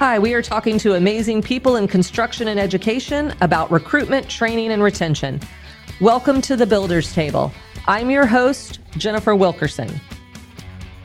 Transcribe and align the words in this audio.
Hi, 0.00 0.18
we 0.18 0.32
are 0.32 0.40
talking 0.40 0.78
to 0.78 0.94
amazing 0.94 1.42
people 1.42 1.76
in 1.76 1.86
construction 1.86 2.48
and 2.48 2.58
education 2.58 3.34
about 3.42 3.70
recruitment, 3.70 4.30
training, 4.30 4.72
and 4.72 4.82
retention. 4.82 5.38
Welcome 6.00 6.40
to 6.40 6.56
the 6.56 6.64
Builders 6.64 7.12
Table. 7.12 7.52
I'm 7.86 8.08
your 8.08 8.24
host, 8.24 8.78
Jennifer 8.92 9.36
Wilkerson. 9.36 10.00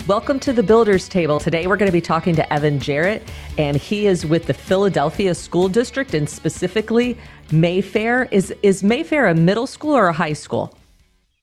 Welcome 0.08 0.40
to 0.40 0.54
the 0.54 0.64
Builders 0.64 1.10
Table. 1.10 1.42
Today 1.42 1.68
we're 1.68 1.76
going 1.76 1.90
to 1.90 1.92
be 1.92 2.00
talking 2.00 2.38
to 2.38 2.44
Evin 2.44 2.80
Jarrett, 2.80 3.30
and 3.58 3.76
he 3.76 4.08
is 4.08 4.26
with 4.26 4.46
the 4.46 4.54
Philadelphia 4.54 5.36
School 5.36 5.68
District 5.68 6.14
and 6.14 6.30
specifically 6.30 7.18
Mayfair. 7.52 8.30
Is 8.32 8.56
is 8.64 8.82
Mayfair 8.82 9.28
a 9.28 9.36
middle 9.36 9.68
school 9.68 9.92
or 9.94 10.08
a 10.08 10.14
high 10.14 10.32
school? 10.32 10.74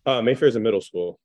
Uh, 0.07 0.23
Mayfair 0.23 0.49
is 0.49 0.57
a 0.57 0.61
middle 0.61 0.81
school. 0.81 1.21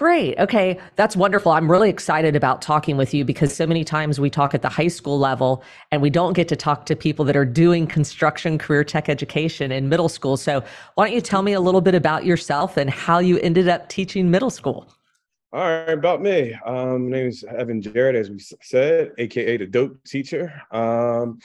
Great. 0.00 0.38
Okay. 0.38 0.80
That's 0.96 1.14
wonderful. 1.14 1.52
I'm 1.52 1.70
really 1.70 1.90
excited 1.90 2.34
about 2.34 2.62
talking 2.62 2.96
with 2.96 3.12
you 3.12 3.22
because 3.22 3.54
so 3.54 3.66
many 3.66 3.84
times 3.84 4.18
we 4.18 4.30
talk 4.30 4.54
at 4.54 4.62
the 4.62 4.68
high 4.70 4.88
school 4.88 5.18
level 5.18 5.62
and 5.90 6.00
we 6.00 6.08
don't 6.08 6.32
get 6.32 6.48
to 6.48 6.56
talk 6.56 6.86
to 6.86 6.96
people 6.96 7.22
that 7.26 7.36
are 7.36 7.44
doing 7.44 7.86
construction 7.86 8.56
career 8.56 8.82
tech 8.82 9.10
education 9.10 9.70
in 9.70 9.90
middle 9.90 10.08
school. 10.08 10.38
So, 10.38 10.64
why 10.94 11.04
don't 11.04 11.14
you 11.14 11.20
tell 11.20 11.42
me 11.42 11.52
a 11.52 11.60
little 11.60 11.82
bit 11.82 11.94
about 11.94 12.24
yourself 12.24 12.78
and 12.78 12.88
how 12.88 13.18
you 13.18 13.38
ended 13.40 13.68
up 13.68 13.90
teaching 13.90 14.30
middle 14.30 14.48
school? 14.48 14.90
All 15.52 15.68
right, 15.68 15.90
about 15.90 16.22
me. 16.22 16.54
Um, 16.64 17.10
my 17.10 17.18
name 17.18 17.26
is 17.26 17.44
Evin 17.46 17.82
Jarrett, 17.82 18.16
as 18.16 18.30
we 18.30 18.38
said, 18.38 19.12
aka 19.18 19.58
the 19.58 19.66
dope 19.66 20.02
teacher. 20.04 20.62
Um, 20.70 21.40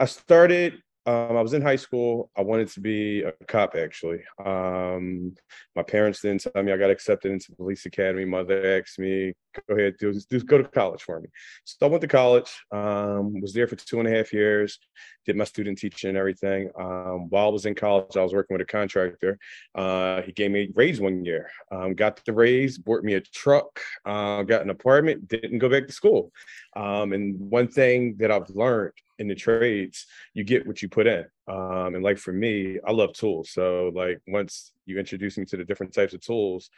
I 0.00 0.06
started 0.06 0.82
um, 1.06 1.36
I 1.36 1.40
was 1.40 1.54
in 1.54 1.62
high 1.62 1.76
school. 1.76 2.30
I 2.36 2.42
wanted 2.42 2.68
to 2.68 2.80
be 2.80 3.22
a 3.22 3.32
cop, 3.48 3.74
actually. 3.74 4.22
Um, 4.44 5.34
my 5.74 5.82
parents 5.82 6.20
didn't 6.20 6.42
tell 6.42 6.62
me 6.62 6.72
I 6.72 6.76
got 6.76 6.90
accepted 6.90 7.32
into 7.32 7.52
police 7.52 7.86
academy. 7.86 8.24
Mother 8.24 8.78
asked 8.78 8.98
me, 8.98 9.32
go 9.66 9.74
ahead, 9.74 9.96
do, 9.98 10.12
do 10.28 10.40
go 10.40 10.58
to 10.58 10.64
college 10.64 11.02
for 11.02 11.20
me. 11.20 11.28
So 11.64 11.86
I 11.86 11.88
went 11.88 12.02
to 12.02 12.08
college, 12.08 12.52
um, 12.70 13.40
was 13.40 13.52
there 13.52 13.66
for 13.66 13.76
two 13.76 13.98
and 13.98 14.08
a 14.08 14.16
half 14.16 14.32
years, 14.32 14.78
did 15.24 15.36
my 15.36 15.44
student 15.44 15.78
teaching 15.78 16.10
and 16.10 16.18
everything. 16.18 16.70
Um, 16.78 17.28
while 17.30 17.46
I 17.46 17.50
was 17.50 17.66
in 17.66 17.74
college, 17.74 18.16
I 18.16 18.22
was 18.22 18.34
working 18.34 18.54
with 18.54 18.62
a 18.62 18.70
contractor. 18.70 19.38
Uh, 19.74 20.22
he 20.22 20.32
gave 20.32 20.50
me 20.50 20.64
a 20.64 20.68
raise 20.74 21.00
one 21.00 21.24
year, 21.24 21.50
um, 21.72 21.94
got 21.94 22.22
the 22.24 22.32
raise, 22.32 22.78
bought 22.78 23.04
me 23.04 23.14
a 23.14 23.20
truck, 23.20 23.80
uh, 24.04 24.42
got 24.42 24.62
an 24.62 24.70
apartment, 24.70 25.28
didn't 25.28 25.58
go 25.58 25.68
back 25.68 25.86
to 25.86 25.92
school. 25.92 26.32
Um, 26.76 27.12
and 27.12 27.38
one 27.50 27.68
thing 27.68 28.16
that 28.18 28.30
I've 28.30 28.48
learned 28.50 28.92
in 29.18 29.28
the 29.28 29.34
trades, 29.34 30.06
you 30.34 30.44
get 30.44 30.66
what 30.66 30.80
you 30.82 30.88
put 30.88 31.06
in. 31.06 31.24
Um, 31.48 31.94
and 31.94 32.02
like 32.02 32.18
for 32.18 32.32
me, 32.32 32.78
I 32.86 32.92
love 32.92 33.12
tools. 33.12 33.50
So 33.50 33.92
like 33.94 34.20
once 34.26 34.72
you 34.86 34.98
introduce 34.98 35.36
me 35.36 35.44
to 35.46 35.56
the 35.56 35.64
different 35.64 35.92
types 35.92 36.14
of 36.14 36.20
tools, 36.20 36.70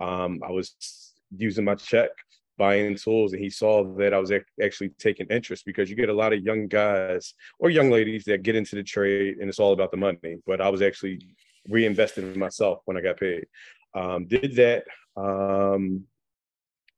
um, 0.00 0.40
I 0.46 0.50
was 0.50 1.12
using 1.36 1.64
my 1.64 1.74
check 1.74 2.10
buying 2.56 2.94
tools 2.94 3.32
and 3.32 3.42
he 3.42 3.48
saw 3.48 3.82
that 3.94 4.12
I 4.12 4.18
was 4.18 4.32
actually 4.62 4.90
taking 4.98 5.26
interest 5.28 5.64
because 5.64 5.88
you 5.88 5.96
get 5.96 6.10
a 6.10 6.14
lot 6.14 6.32
of 6.32 6.42
young 6.42 6.68
guys 6.68 7.34
or 7.58 7.70
young 7.70 7.90
ladies 7.90 8.24
that 8.24 8.42
get 8.42 8.54
into 8.54 8.76
the 8.76 8.82
trade 8.82 9.38
and 9.38 9.48
it's 9.48 9.58
all 9.58 9.72
about 9.72 9.90
the 9.90 9.96
money. 9.96 10.36
But 10.46 10.60
I 10.60 10.68
was 10.68 10.82
actually 10.82 11.26
reinvesting 11.68 12.34
in 12.34 12.38
myself 12.38 12.80
when 12.84 12.96
I 12.96 13.00
got 13.00 13.18
paid. 13.18 13.46
Um, 13.94 14.26
did 14.26 14.54
that. 14.56 14.84
Um, 15.16 16.04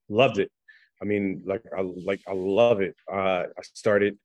loved 0.09 0.39
it. 0.39 0.51
I 1.03 1.05
mean, 1.05 1.43
like 1.45 1.65
I 1.77 1.83
like 1.83 2.21
I 2.29 2.33
love 2.33 2.81
it. 2.81 2.95
Uh, 3.13 3.45
I 3.59 3.63
started 3.75 4.17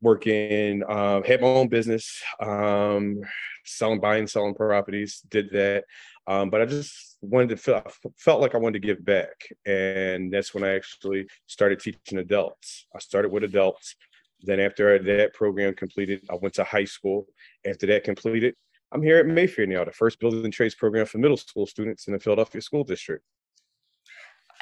working, 0.00 0.82
uh, 0.88 1.22
had 1.22 1.40
my 1.40 1.48
own 1.48 1.68
business, 1.68 2.22
um, 2.40 3.20
selling, 3.64 4.00
buying, 4.00 4.26
selling 4.26 4.54
properties. 4.54 5.22
Did 5.28 5.50
that, 5.52 5.84
um, 6.26 6.48
but 6.48 6.62
I 6.62 6.64
just 6.64 7.18
wanted 7.20 7.50
to 7.50 7.56
feel 7.58 7.82
felt 8.16 8.40
like 8.40 8.54
I 8.54 8.58
wanted 8.58 8.80
to 8.80 8.86
give 8.86 9.04
back, 9.04 9.34
and 9.66 10.32
that's 10.32 10.54
when 10.54 10.64
I 10.64 10.74
actually 10.74 11.26
started 11.46 11.80
teaching 11.80 12.18
adults. 12.18 12.86
I 12.94 12.98
started 12.98 13.30
with 13.30 13.44
adults. 13.44 13.94
Then 14.40 14.60
after 14.60 14.98
that 15.00 15.34
program 15.34 15.74
completed, 15.74 16.24
I 16.30 16.36
went 16.36 16.54
to 16.54 16.64
high 16.64 16.84
school. 16.84 17.26
After 17.66 17.86
that 17.88 18.04
completed, 18.04 18.54
I'm 18.92 19.02
here 19.02 19.18
at 19.18 19.26
Mayfair 19.26 19.66
now, 19.66 19.84
the 19.84 19.92
first 19.92 20.18
building 20.20 20.50
trades 20.50 20.76
program 20.76 21.06
for 21.06 21.18
middle 21.18 21.36
school 21.36 21.66
students 21.66 22.06
in 22.06 22.14
the 22.14 22.20
Philadelphia 22.20 22.62
School 22.62 22.84
District. 22.84 23.22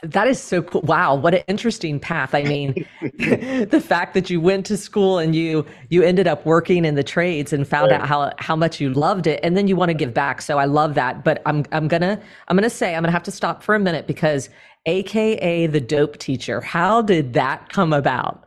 That 0.03 0.29
is 0.29 0.39
so 0.39 0.63
cool. 0.63 0.83
Wow, 0.83 1.15
what 1.15 1.35
an 1.35 1.43
interesting 1.47 1.99
path. 1.99 2.35
I 2.35 2.43
mean, 2.43 2.87
the 3.01 3.83
fact 3.83 4.13
that 4.13 4.29
you 4.29 4.41
went 4.41 4.67
to 4.67 4.77
school 4.77 5.19
and 5.19 5.35
you 5.35 5.65
you 5.89 6.03
ended 6.03 6.27
up 6.27 6.45
working 6.45 6.85
in 6.85 6.97
the 6.97 7.03
trades 7.03 7.53
and 7.53 7.67
found 7.67 7.91
right. 7.91 8.01
out 8.01 8.07
how 8.07 8.33
how 8.39 8.57
much 8.57 8.79
you 8.79 8.93
loved 8.93 9.27
it 9.27 9.41
and 9.43 9.57
then 9.57 9.69
you 9.69 9.75
want 9.75 9.89
to 9.89 9.95
give 9.95 10.13
back. 10.13 10.43
So 10.43 10.59
I 10.59 10.67
love 10.67 10.95
that. 10.95 11.25
But 11.25 11.41
I'm 11.47 11.65
I'm 11.73 11.89
going 11.89 12.03
to 12.03 12.21
I'm 12.49 12.57
going 12.57 12.69
to 12.69 12.71
say 12.71 12.95
I'm 12.95 13.03
going 13.03 13.09
to 13.09 13.13
have 13.13 13.23
to 13.23 13.31
stop 13.31 13.63
for 13.63 13.75
a 13.75 13.81
minute 13.81 14.07
because 14.07 14.51
aka 14.85 15.67
the 15.67 15.81
dope 15.81 16.19
teacher. 16.19 16.61
How 16.61 17.01
did 17.01 17.33
that 17.33 17.71
come 17.71 17.95
about? 17.95 18.47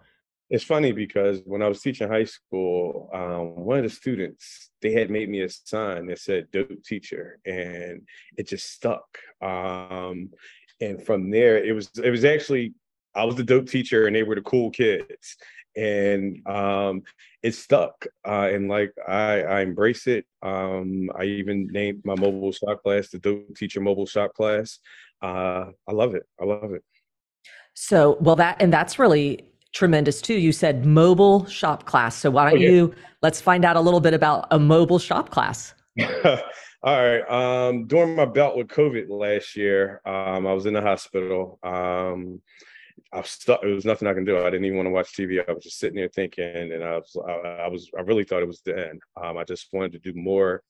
It's 0.51 0.63
funny 0.63 0.91
because 0.91 1.41
when 1.45 1.61
I 1.61 1.67
was 1.67 1.81
teaching 1.81 2.07
high 2.07 2.23
school, 2.23 3.09
um, 3.13 3.65
one 3.65 3.77
of 3.77 3.83
the 3.83 3.89
students 3.89 4.69
they 4.81 4.91
had 4.93 5.09
made 5.09 5.29
me 5.29 5.41
a 5.41 5.49
sign 5.49 6.07
that 6.07 6.19
said 6.19 6.49
"dope 6.51 6.83
teacher," 6.83 7.39
and 7.45 8.01
it 8.37 8.47
just 8.47 8.71
stuck. 8.71 9.17
Um, 9.41 10.29
and 10.81 11.03
from 11.05 11.29
there 11.29 11.63
it 11.63 11.73
was 11.73 11.89
it 12.03 12.09
was 12.09 12.25
actually 12.25 12.73
I 13.15 13.25
was 13.25 13.35
the 13.35 13.43
dope 13.43 13.67
teacher 13.67 14.07
and 14.07 14.15
they 14.15 14.23
were 14.23 14.35
the 14.35 14.41
cool 14.41 14.71
kids. 14.71 15.37
And 15.75 16.45
um 16.47 17.03
it 17.43 17.53
stuck. 17.53 18.05
Uh 18.27 18.49
and 18.51 18.69
like 18.69 18.93
I 19.07 19.41
I 19.41 19.61
embrace 19.61 20.07
it. 20.07 20.25
Um 20.41 21.09
I 21.15 21.23
even 21.23 21.67
named 21.71 22.01
my 22.05 22.15
mobile 22.15 22.51
shop 22.51 22.83
class 22.83 23.09
the 23.09 23.19
dope 23.19 23.55
teacher 23.55 23.81
mobile 23.81 24.05
shop 24.05 24.33
class. 24.33 24.79
Uh 25.21 25.65
I 25.87 25.91
love 25.91 26.15
it. 26.15 26.23
I 26.39 26.45
love 26.45 26.71
it. 26.73 26.83
So 27.73 28.17
well 28.19 28.35
that 28.37 28.61
and 28.61 28.71
that's 28.71 28.99
really 28.99 29.45
tremendous 29.71 30.21
too. 30.21 30.35
You 30.35 30.51
said 30.51 30.85
mobile 30.85 31.45
shop 31.45 31.85
class. 31.85 32.15
So 32.15 32.31
why 32.31 32.49
don't 32.49 32.59
oh, 32.59 32.63
yeah. 32.63 32.69
you 32.69 32.95
let's 33.21 33.41
find 33.41 33.65
out 33.65 33.75
a 33.75 33.81
little 33.81 33.99
bit 33.99 34.13
about 34.13 34.47
a 34.51 34.59
mobile 34.59 34.99
shop 34.99 35.29
class 35.29 35.73
All 36.81 36.97
right. 36.97 37.29
Um, 37.29 37.87
during 37.87 38.15
my 38.15 38.25
bout 38.25 38.55
with 38.55 38.67
COVID 38.67 39.09
last 39.09 39.57
year, 39.57 40.01
um, 40.05 40.47
I 40.47 40.53
was 40.53 40.65
in 40.65 40.73
the 40.73 40.81
hospital. 40.81 41.59
Um, 41.61 42.41
I 43.11 43.17
was 43.17 43.29
stuck. 43.29 43.61
It 43.63 43.73
was 43.73 43.83
nothing 43.83 44.07
I 44.07 44.13
can 44.13 44.23
do. 44.23 44.37
I 44.39 44.49
didn't 44.49 44.63
even 44.63 44.77
want 44.77 44.87
to 44.87 44.91
watch 44.91 45.13
TV. 45.13 45.43
I 45.45 45.51
was 45.51 45.63
just 45.63 45.79
sitting 45.79 45.97
there 45.97 46.07
thinking, 46.07 46.71
and 46.71 46.81
I 46.81 46.95
was, 46.95 47.17
I, 47.27 47.31
I 47.31 47.67
was, 47.67 47.89
I 47.97 48.01
really 48.01 48.23
thought 48.23 48.43
it 48.43 48.47
was 48.47 48.61
the 48.61 48.89
end. 48.89 49.01
Um, 49.21 49.37
I 49.37 49.43
just 49.43 49.67
wanted 49.73 49.91
to 49.91 49.99
do 49.99 50.17
more. 50.17 50.63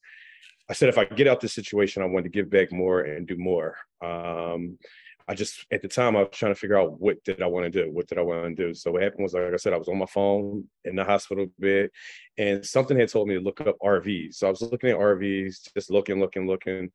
I 0.67 0.73
said, 0.73 0.89
if 0.89 0.97
I 0.97 1.05
get 1.05 1.27
out 1.27 1.41
this 1.41 1.53
situation, 1.53 2.01
I 2.01 2.07
wanted 2.07 2.23
to 2.23 2.29
give 2.29 2.49
back 2.49 2.71
more 2.71 3.01
and 3.01 3.27
do 3.27 3.37
more. 3.37 3.75
Um, 4.01 4.79
I 5.29 5.35
just 5.35 5.67
at 5.71 5.83
the 5.83 5.87
time 5.87 6.15
I 6.15 6.21
was 6.21 6.29
trying 6.33 6.53
to 6.55 6.59
figure 6.59 6.79
out 6.79 6.99
what 6.99 7.23
did 7.23 7.41
I 7.43 7.45
want 7.45 7.71
to 7.71 7.83
do, 7.85 7.91
what 7.91 8.07
did 8.07 8.17
I 8.17 8.21
want 8.21 8.57
to 8.57 8.67
do. 8.67 8.73
So 8.73 8.91
what 8.91 9.03
happened 9.03 9.23
was, 9.23 9.35
like 9.35 9.53
I 9.53 9.57
said, 9.57 9.73
I 9.73 9.77
was 9.77 9.87
on 9.87 9.99
my 9.99 10.07
phone 10.07 10.65
in 10.85 10.95
the 10.95 11.03
hospital 11.03 11.45
bed, 11.59 11.91
and 12.39 12.65
something 12.65 12.97
had 12.97 13.09
told 13.09 13.27
me 13.27 13.35
to 13.35 13.39
look 13.39 13.61
up 13.61 13.77
RVs. 13.79 14.35
So 14.35 14.47
I 14.47 14.49
was 14.49 14.63
looking 14.63 14.89
at 14.89 14.97
RVs, 14.97 15.71
just 15.75 15.91
looking, 15.91 16.19
looking, 16.19 16.47
looking, 16.47 16.89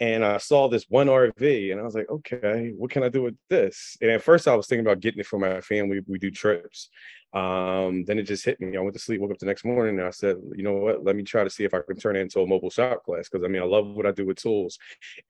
and 0.00 0.24
I 0.24 0.38
saw 0.38 0.68
this 0.68 0.86
one 0.88 1.08
RV, 1.08 1.70
and 1.70 1.78
I 1.78 1.84
was 1.84 1.94
like, 1.94 2.08
okay, 2.08 2.72
what 2.76 2.90
can 2.90 3.02
I 3.02 3.10
do 3.10 3.22
with 3.22 3.36
this? 3.50 3.98
And 4.00 4.10
at 4.10 4.22
first 4.22 4.48
I 4.48 4.54
was 4.54 4.66
thinking 4.66 4.86
about 4.86 5.00
getting 5.00 5.20
it 5.20 5.26
for 5.26 5.38
my 5.38 5.60
family. 5.60 6.00
We 6.06 6.18
do 6.18 6.30
trips. 6.30 6.88
Um, 7.34 8.04
then 8.06 8.18
it 8.18 8.22
just 8.22 8.46
hit 8.46 8.58
me. 8.58 8.76
I 8.76 8.80
went 8.80 8.94
to 8.94 9.00
sleep, 9.00 9.20
woke 9.20 9.32
up 9.32 9.38
the 9.38 9.44
next 9.44 9.66
morning, 9.66 9.98
and 9.98 10.06
I 10.06 10.12
said, 10.12 10.36
you 10.54 10.62
know 10.62 10.74
what? 10.74 11.04
Let 11.04 11.14
me 11.14 11.24
try 11.24 11.44
to 11.44 11.50
see 11.50 11.64
if 11.64 11.74
I 11.74 11.80
can 11.86 11.96
turn 11.96 12.16
it 12.16 12.20
into 12.20 12.40
a 12.40 12.46
mobile 12.46 12.70
shop 12.70 13.04
class 13.04 13.28
because 13.28 13.44
I 13.44 13.48
mean 13.48 13.60
I 13.60 13.66
love 13.66 13.86
what 13.88 14.06
I 14.06 14.12
do 14.12 14.24
with 14.24 14.38
tools, 14.38 14.78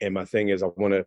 and 0.01 0.15
my 0.15 0.25
thing 0.25 0.49
is 0.49 0.63
I 0.63 0.67
want 0.77 0.95
to. 0.95 1.05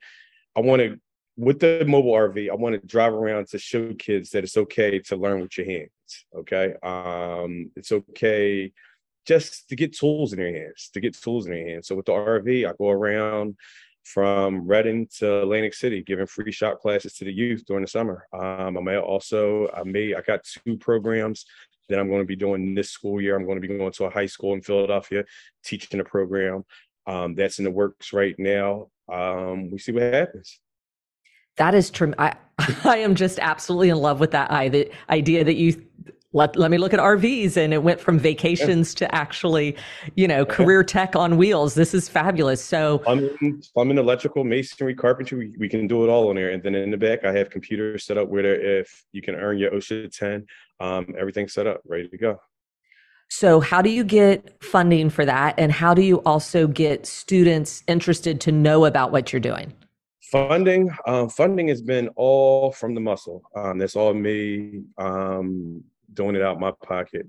I 0.57 0.61
want 0.61 0.81
to 0.81 0.99
with 1.39 1.59
the 1.59 1.85
mobile 1.87 2.11
RV, 2.11 2.49
I 2.49 2.55
want 2.55 2.79
to 2.79 2.85
drive 2.85 3.13
around 3.13 3.47
to 3.47 3.59
show 3.59 3.93
kids 3.93 4.31
that 4.31 4.43
it's 4.43 4.57
okay 4.57 4.99
to 4.99 5.15
learn 5.15 5.39
with 5.39 5.57
your 5.57 5.67
hands. 5.67 6.25
Okay. 6.35 6.73
Um, 6.83 7.71
it's 7.77 7.93
okay 7.93 8.73
just 9.25 9.69
to 9.69 9.77
get 9.77 9.95
tools 9.95 10.33
in 10.33 10.39
your 10.39 10.51
hands, 10.51 10.89
to 10.93 10.99
get 10.99 11.17
tools 11.17 11.47
in 11.47 11.53
your 11.53 11.65
hands. 11.65 11.87
So 11.87 11.95
with 11.95 12.07
the 12.07 12.11
RV, 12.11 12.67
I 12.67 12.73
go 12.77 12.89
around 12.89 13.55
from 14.03 14.67
Reading 14.67 15.07
to 15.19 15.43
Atlantic 15.43 15.75
City, 15.75 16.03
giving 16.03 16.25
free 16.25 16.51
shop 16.51 16.81
classes 16.81 17.13
to 17.15 17.25
the 17.25 17.31
youth 17.31 17.63
during 17.65 17.83
the 17.83 17.89
summer. 17.89 18.27
Um, 18.33 18.77
I 18.77 18.81
may 18.81 18.97
also, 18.97 19.69
I 19.69 19.83
may, 19.83 20.13
I 20.15 20.21
got 20.21 20.43
two 20.43 20.75
programs 20.77 21.45
that 21.87 21.99
I'm 21.99 22.09
going 22.09 22.21
to 22.21 22.27
be 22.27 22.35
doing 22.35 22.75
this 22.75 22.91
school 22.91 23.21
year. 23.21 23.37
I'm 23.37 23.45
going 23.45 23.61
to 23.61 23.65
be 23.65 23.77
going 23.77 23.93
to 23.93 24.05
a 24.05 24.09
high 24.09 24.25
school 24.25 24.55
in 24.55 24.61
Philadelphia, 24.61 25.23
teaching 25.63 26.01
a 26.01 26.03
program 26.03 26.65
um, 27.07 27.33
that's 27.33 27.59
in 27.59 27.65
the 27.65 27.71
works 27.71 28.11
right 28.11 28.35
now. 28.37 28.89
Um, 29.09 29.71
we 29.71 29.77
see 29.77 29.93
what 29.93 30.03
happens 30.03 30.59
that 31.59 31.75
is 31.75 31.91
true. 31.91 32.13
I, 32.17 32.35
I 32.83 32.97
am 32.97 33.13
just 33.13 33.37
absolutely 33.39 33.89
in 33.89 33.97
love 33.97 34.19
with 34.19 34.31
that 34.31 34.51
I, 34.51 34.69
the 34.69 34.91
idea 35.09 35.43
that 35.43 35.55
you 35.55 35.85
let, 36.31 36.55
let 36.55 36.69
me 36.69 36.77
look 36.77 36.93
at 36.93 36.99
RVs 36.99 37.57
and 37.57 37.73
it 37.73 37.81
went 37.81 37.99
from 37.99 38.19
vacations 38.19 38.93
to 38.95 39.15
actually, 39.15 39.75
you 40.15 40.27
know, 40.27 40.45
career 40.45 40.83
tech 40.83 41.15
on 41.15 41.37
wheels. 41.37 41.73
This 41.73 41.93
is 41.95 42.07
fabulous. 42.07 42.63
So 42.63 42.99
plumbing, 42.99 43.63
plumbing 43.73 43.97
electrical, 43.97 44.43
masonry, 44.43 44.93
carpentry, 44.93 45.37
we, 45.37 45.57
we, 45.57 45.69
can 45.69 45.87
do 45.87 46.03
it 46.03 46.09
all 46.09 46.29
on 46.29 46.35
there. 46.35 46.51
And 46.51 46.61
then 46.61 46.75
in 46.75 46.91
the 46.91 46.97
back, 46.97 47.25
I 47.25 47.31
have 47.31 47.49
computers 47.49 48.05
set 48.05 48.17
up 48.17 48.29
where 48.29 48.45
if 48.45 49.03
you 49.11 49.23
can 49.23 49.33
earn 49.35 49.57
your 49.57 49.71
OSHA 49.71 50.15
10, 50.15 50.45
um, 50.79 51.07
everything's 51.17 51.53
set 51.53 51.65
up, 51.65 51.81
ready 51.87 52.07
to 52.07 52.17
go. 52.17 52.39
So, 53.31 53.59
how 53.59 53.81
do 53.81 53.89
you 53.89 54.03
get 54.03 54.63
funding 54.63 55.09
for 55.09 55.25
that? 55.25 55.55
And 55.57 55.71
how 55.71 55.93
do 55.93 56.01
you 56.01 56.17
also 56.25 56.67
get 56.67 57.05
students 57.05 57.83
interested 57.87 58.41
to 58.41 58.51
know 58.51 58.85
about 58.85 59.11
what 59.11 59.33
you're 59.33 59.39
doing? 59.39 59.73
Funding, 60.31 60.91
um, 61.07 61.27
funding 61.27 61.69
has 61.69 61.81
been 61.81 62.09
all 62.15 62.71
from 62.71 62.93
the 62.93 63.01
muscle. 63.01 63.41
Um, 63.55 63.79
that's 63.79 63.95
all 63.95 64.13
me 64.13 64.83
um, 64.97 65.83
doing 66.13 66.35
it 66.35 66.41
out 66.43 66.59
my 66.59 66.71
pocket. 66.85 67.27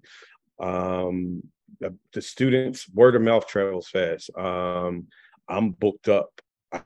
Um, 0.58 1.42
the, 1.80 1.96
the 2.12 2.20
students, 2.20 2.88
word 2.90 3.16
of 3.16 3.22
mouth 3.22 3.46
travels 3.46 3.88
fast. 3.88 4.30
Um, 4.36 5.06
I'm 5.48 5.70
booked 5.70 6.08
up. 6.08 6.28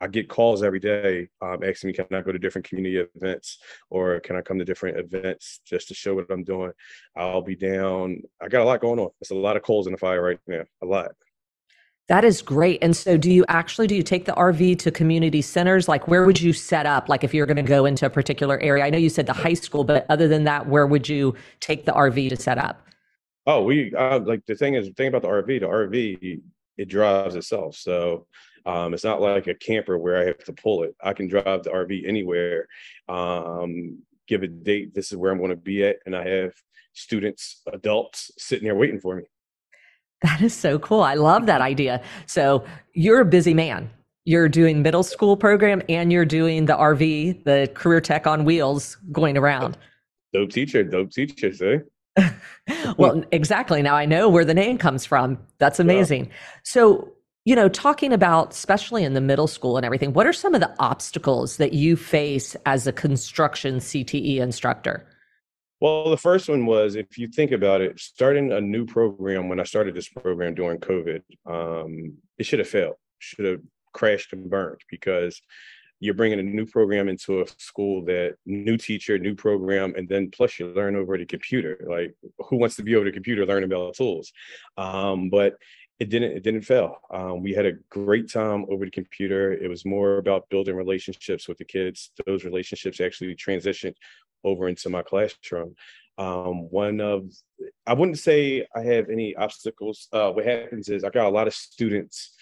I 0.01 0.07
get 0.07 0.29
calls 0.29 0.63
every 0.63 0.81
day 0.81 1.29
um, 1.43 1.63
asking 1.65 1.89
me, 1.89 1.95
can 1.95 2.07
I 2.13 2.23
go 2.23 2.33
to 2.33 2.39
different 2.39 2.67
community 2.67 3.07
events 3.17 3.59
or 3.91 4.21
can 4.21 4.37
I 4.37 4.41
come 4.41 4.59
to 4.59 4.65
different 4.65 4.99
events 4.99 5.61
just 5.67 5.89
to 5.89 5.95
show 5.95 6.15
what 6.15 6.31
I'm 6.31 6.45
doing? 6.45 6.73
I'll 7.17 7.43
be 7.43 7.57
down. 7.57 8.23
I 8.41 8.49
got 8.49 8.63
a 8.63 8.65
lot 8.65 8.81
going 8.81 9.01
on. 9.01 9.11
There's 9.21 9.37
a 9.37 9.43
lot 9.43 9.57
of 9.57 9.63
coals 9.63 9.87
in 9.87 9.93
the 9.93 9.99
fire 9.99 10.23
right 10.23 10.39
now, 10.47 10.63
a 10.83 10.87
lot. 10.87 11.11
That 12.09 12.25
is 12.25 12.43
great. 12.43 12.83
And 12.83 12.95
so 12.95 13.17
do 13.17 13.31
you 13.31 13.47
actually 13.49 13.87
do 13.87 13.95
you 13.95 14.03
take 14.03 14.27
the 14.27 14.33
RV 14.33 14.79
to 14.81 14.91
community 14.91 15.41
centers? 15.41 15.89
Like 15.89 16.07
where 16.07 16.25
would 16.25 16.39
you 16.39 16.53
set 16.53 16.85
up 16.85 17.09
like 17.09 17.25
if 17.25 17.33
you're 17.33 17.47
going 17.47 17.57
to 17.57 17.63
go 17.63 17.87
into 17.87 18.05
a 18.05 18.11
particular 18.11 18.61
area? 18.61 18.85
I 18.85 18.91
know 18.91 18.99
you 18.99 19.09
said 19.09 19.27
the 19.27 19.33
high 19.33 19.55
school, 19.55 19.85
but 19.85 20.05
other 20.11 20.29
than 20.29 20.45
that, 20.45 20.69
where 20.69 20.87
would 20.87 21.09
you 21.09 21.35
take 21.61 21.87
the 21.87 21.93
RV 21.93 22.29
to 22.29 22.37
set 22.37 22.59
up? 22.59 22.87
Oh, 23.47 23.63
we 23.63 23.95
uh, 23.95 24.21
like 24.21 24.45
the 24.47 24.55
thing 24.55 24.75
is 24.75 24.87
the 24.87 24.95
thing 24.95 25.09
about 25.09 25.23
the 25.23 25.29
RV, 25.29 25.61
the 25.61 25.67
RV 25.67 26.41
it 26.77 26.89
drives 26.89 27.37
itself. 27.37 27.77
So 27.77 28.27
um, 28.67 28.95
it's 28.95 29.05
not 29.05 29.21
like 29.21 29.47
a 29.47 29.55
camper 29.55 29.99
where 29.99 30.17
I 30.17 30.25
have 30.25 30.45
to 30.45 30.53
pull 30.53 30.83
it. 30.83 30.95
I 31.03 31.13
can 31.13 31.29
drive 31.29 31.63
the 31.63 31.71
RV 31.71 32.09
anywhere, 32.09 32.67
um, 33.09 33.99
give 34.27 34.43
a 34.43 34.49
date. 34.49 34.95
This 34.95 35.13
is 35.13 35.17
where 35.17 35.31
I'm 35.31 35.39
going 35.39 35.51
to 35.51 35.57
be 35.57 35.85
at, 35.85 35.97
and 36.07 36.17
I 36.17 36.27
have 36.29 36.53
students, 36.93 37.63
adults 37.73 38.31
sitting 38.39 38.65
there 38.65 38.75
waiting 38.75 39.01
for 39.01 39.17
me. 39.17 39.25
That 40.23 40.41
is 40.41 40.55
so 40.55 40.79
cool. 40.79 41.03
I 41.03 41.15
love 41.15 41.47
that 41.47 41.61
idea. 41.61 42.03
So 42.27 42.65
you're 42.95 43.21
a 43.21 43.25
busy 43.25 43.55
man. 43.55 43.91
You're 44.25 44.49
doing 44.49 44.81
middle 44.81 45.03
school 45.03 45.37
program 45.37 45.83
and 45.89 46.11
you're 46.11 46.25
doing 46.25 46.65
the 46.65 46.73
RV, 46.75 47.45
the 47.45 47.71
career 47.75 48.01
tech 48.01 48.27
on 48.27 48.45
wheels 48.45 48.97
going 49.13 49.37
around. 49.37 49.77
Dope 50.33 50.51
teacher, 50.51 50.83
dope 50.83 51.11
teacher, 51.11 51.53
see? 51.53 51.79
well, 52.97 53.23
exactly. 53.33 53.83
Now 53.83 53.97
I 53.97 54.07
know 54.07 54.29
where 54.29 54.45
the 54.45 54.55
name 54.55 54.79
comes 54.79 55.05
from. 55.05 55.39
That's 55.59 55.79
amazing. 55.79 56.27
Yeah. 56.27 56.33
So, 56.63 57.13
you 57.45 57.55
know, 57.55 57.69
talking 57.69 58.13
about, 58.13 58.53
especially 58.53 59.05
in 59.05 59.13
the 59.13 59.21
middle 59.21 59.47
school 59.47 59.77
and 59.77 59.85
everything, 59.85 60.15
what 60.15 60.27
are 60.27 60.33
some 60.33 60.55
of 60.55 60.61
the 60.61 60.75
obstacles 60.79 61.59
that 61.59 61.75
you 61.75 61.97
face 61.97 62.57
as 62.65 62.87
a 62.87 62.93
construction 62.93 63.77
CTE 63.77 64.39
instructor? 64.39 65.07
Well, 65.85 66.09
the 66.09 66.17
first 66.17 66.49
one 66.49 66.65
was 66.65 66.95
if 66.95 67.19
you 67.19 67.29
think 67.29 67.53
about 67.53 67.83
it, 67.83 68.01
starting 68.01 68.53
a 68.53 68.61
new 68.63 68.87
program 68.87 69.51
when 69.51 69.61
I 69.61 69.65
started 69.65 69.95
this 69.95 70.09
program 70.09 70.55
during 70.55 70.81
COVID, 70.81 71.21
um, 71.45 72.15
it 72.39 72.47
should 72.47 72.61
have 72.61 72.69
failed, 72.71 72.95
should 73.19 73.45
have 73.45 73.61
crashed 73.93 74.33
and 74.33 74.49
burned 74.49 74.81
because 74.91 75.43
you're 76.01 76.15
bringing 76.15 76.41
a 76.41 76.43
new 76.43 76.65
program 76.65 77.11
into 77.11 77.43
a 77.43 77.47
school 77.59 78.03
that 78.07 78.37
new 78.47 78.79
teacher, 78.79 79.19
new 79.19 79.35
program, 79.35 79.93
and 79.95 80.09
then 80.09 80.31
plus 80.31 80.59
you 80.59 80.69
learn 80.69 80.97
over 80.97 81.19
the 81.19 81.27
computer. 81.27 81.79
Like 81.87 82.15
who 82.39 82.57
wants 82.57 82.77
to 82.77 82.83
be 82.83 82.97
over 82.97 83.05
the 83.05 83.13
computer, 83.13 83.45
learn 83.45 83.65
about 83.65 83.95
tools? 83.95 84.33
Um, 84.79 85.29
but 85.29 85.59
it 86.01 86.09
didn't 86.09 86.33
it 86.33 86.43
didn't 86.43 86.63
fail 86.63 86.97
um, 87.11 87.43
we 87.43 87.53
had 87.53 87.67
a 87.67 87.73
great 87.89 88.31
time 88.31 88.67
over 88.69 88.85
the 88.85 88.91
computer 88.91 89.53
it 89.53 89.69
was 89.69 89.85
more 89.85 90.19
about 90.19 90.49
building 90.49 90.75
relationships 90.75 91.47
with 91.47 91.57
the 91.59 91.65
kids 91.65 92.11
those 92.27 92.45
relationships 92.45 93.01
actually 93.01 93.35
transitioned 93.37 93.95
over 94.45 94.69
into 94.69 94.91
my 94.91 95.03
classroom. 95.03 95.75
Um, 96.17 96.71
one 96.71 97.01
of, 97.01 97.29
I 97.87 97.95
wouldn't 97.95 98.19
say 98.19 98.67
I 98.75 98.83
have 98.83 99.11
any 99.11 99.35
obstacles. 99.35 100.09
Uh, 100.13 100.31
what 100.31 100.45
happens 100.45 100.89
is 100.89 101.03
I 101.03 101.11
got 101.11 101.27
a 101.27 101.31
lot 101.31 101.49
of 101.49 101.55
students. 101.55 102.35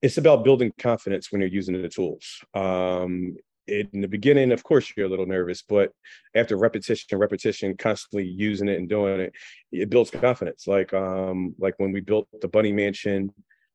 It's 0.00 0.18
about 0.18 0.44
building 0.44 0.72
confidence 0.78 1.30
when 1.30 1.40
you're 1.40 1.50
using 1.50 1.80
the 1.80 1.88
tools. 1.88 2.40
Um, 2.54 3.36
in 3.68 4.00
the 4.00 4.08
beginning, 4.08 4.50
of 4.50 4.64
course, 4.64 4.92
you're 4.96 5.06
a 5.06 5.08
little 5.08 5.26
nervous, 5.26 5.62
but 5.62 5.92
after 6.34 6.56
repetition, 6.56 7.18
repetition, 7.18 7.76
constantly 7.76 8.26
using 8.26 8.68
it 8.68 8.78
and 8.78 8.88
doing 8.88 9.20
it, 9.20 9.32
it 9.70 9.90
builds 9.90 10.10
confidence. 10.10 10.66
Like, 10.66 10.92
um, 10.92 11.54
like 11.58 11.74
when 11.78 11.92
we 11.92 12.00
built 12.00 12.28
the 12.40 12.48
Bunny 12.48 12.72
Mansion 12.72 13.32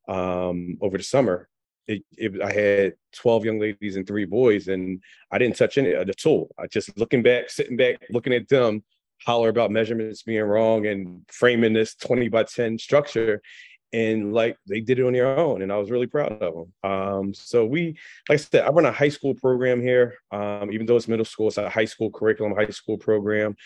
um, 0.08 0.76
over 0.80 0.98
the 0.98 1.04
summer, 1.04 1.48
it, 1.88 2.02
it, 2.16 2.42
I 2.42 2.52
had 2.52 2.94
12 3.16 3.44
young 3.46 3.58
ladies 3.58 3.96
and 3.96 4.06
three 4.06 4.26
boys, 4.26 4.68
and 4.68 5.02
I 5.32 5.38
didn't 5.38 5.56
touch 5.56 5.78
any 5.78 5.92
of 5.92 6.06
the 6.06 6.14
tool. 6.14 6.54
I 6.58 6.66
just 6.66 6.96
looking 6.98 7.22
back, 7.22 7.48
sitting 7.50 7.78
back, 7.78 8.06
looking 8.10 8.34
at 8.34 8.48
them, 8.48 8.84
holler 9.24 9.48
about 9.48 9.70
measurements 9.70 10.22
being 10.22 10.42
wrong 10.42 10.86
and 10.86 11.22
framing 11.32 11.72
this 11.72 11.94
20 11.96 12.28
by 12.28 12.44
10 12.44 12.78
structure. 12.78 13.42
And 13.90 14.34
like 14.34 14.58
they 14.68 14.80
did 14.80 14.98
it 14.98 15.06
on 15.06 15.14
their 15.14 15.38
own, 15.38 15.62
and 15.62 15.72
I 15.72 15.78
was 15.78 15.90
really 15.90 16.06
proud 16.06 16.42
of 16.42 16.54
them. 16.54 16.90
Um, 16.90 17.32
so 17.32 17.64
we, 17.64 17.96
like 18.28 18.34
I 18.34 18.36
said, 18.36 18.66
I 18.66 18.68
run 18.68 18.84
a 18.84 18.92
high 18.92 19.08
school 19.08 19.34
program 19.34 19.80
here. 19.80 20.12
Um, 20.30 20.70
even 20.70 20.84
though 20.84 20.96
it's 20.96 21.08
middle 21.08 21.24
school, 21.24 21.48
it's 21.48 21.56
a 21.56 21.70
high 21.70 21.86
school 21.86 22.10
curriculum, 22.10 22.54
high 22.54 22.68
school 22.68 22.98
program. 22.98 23.56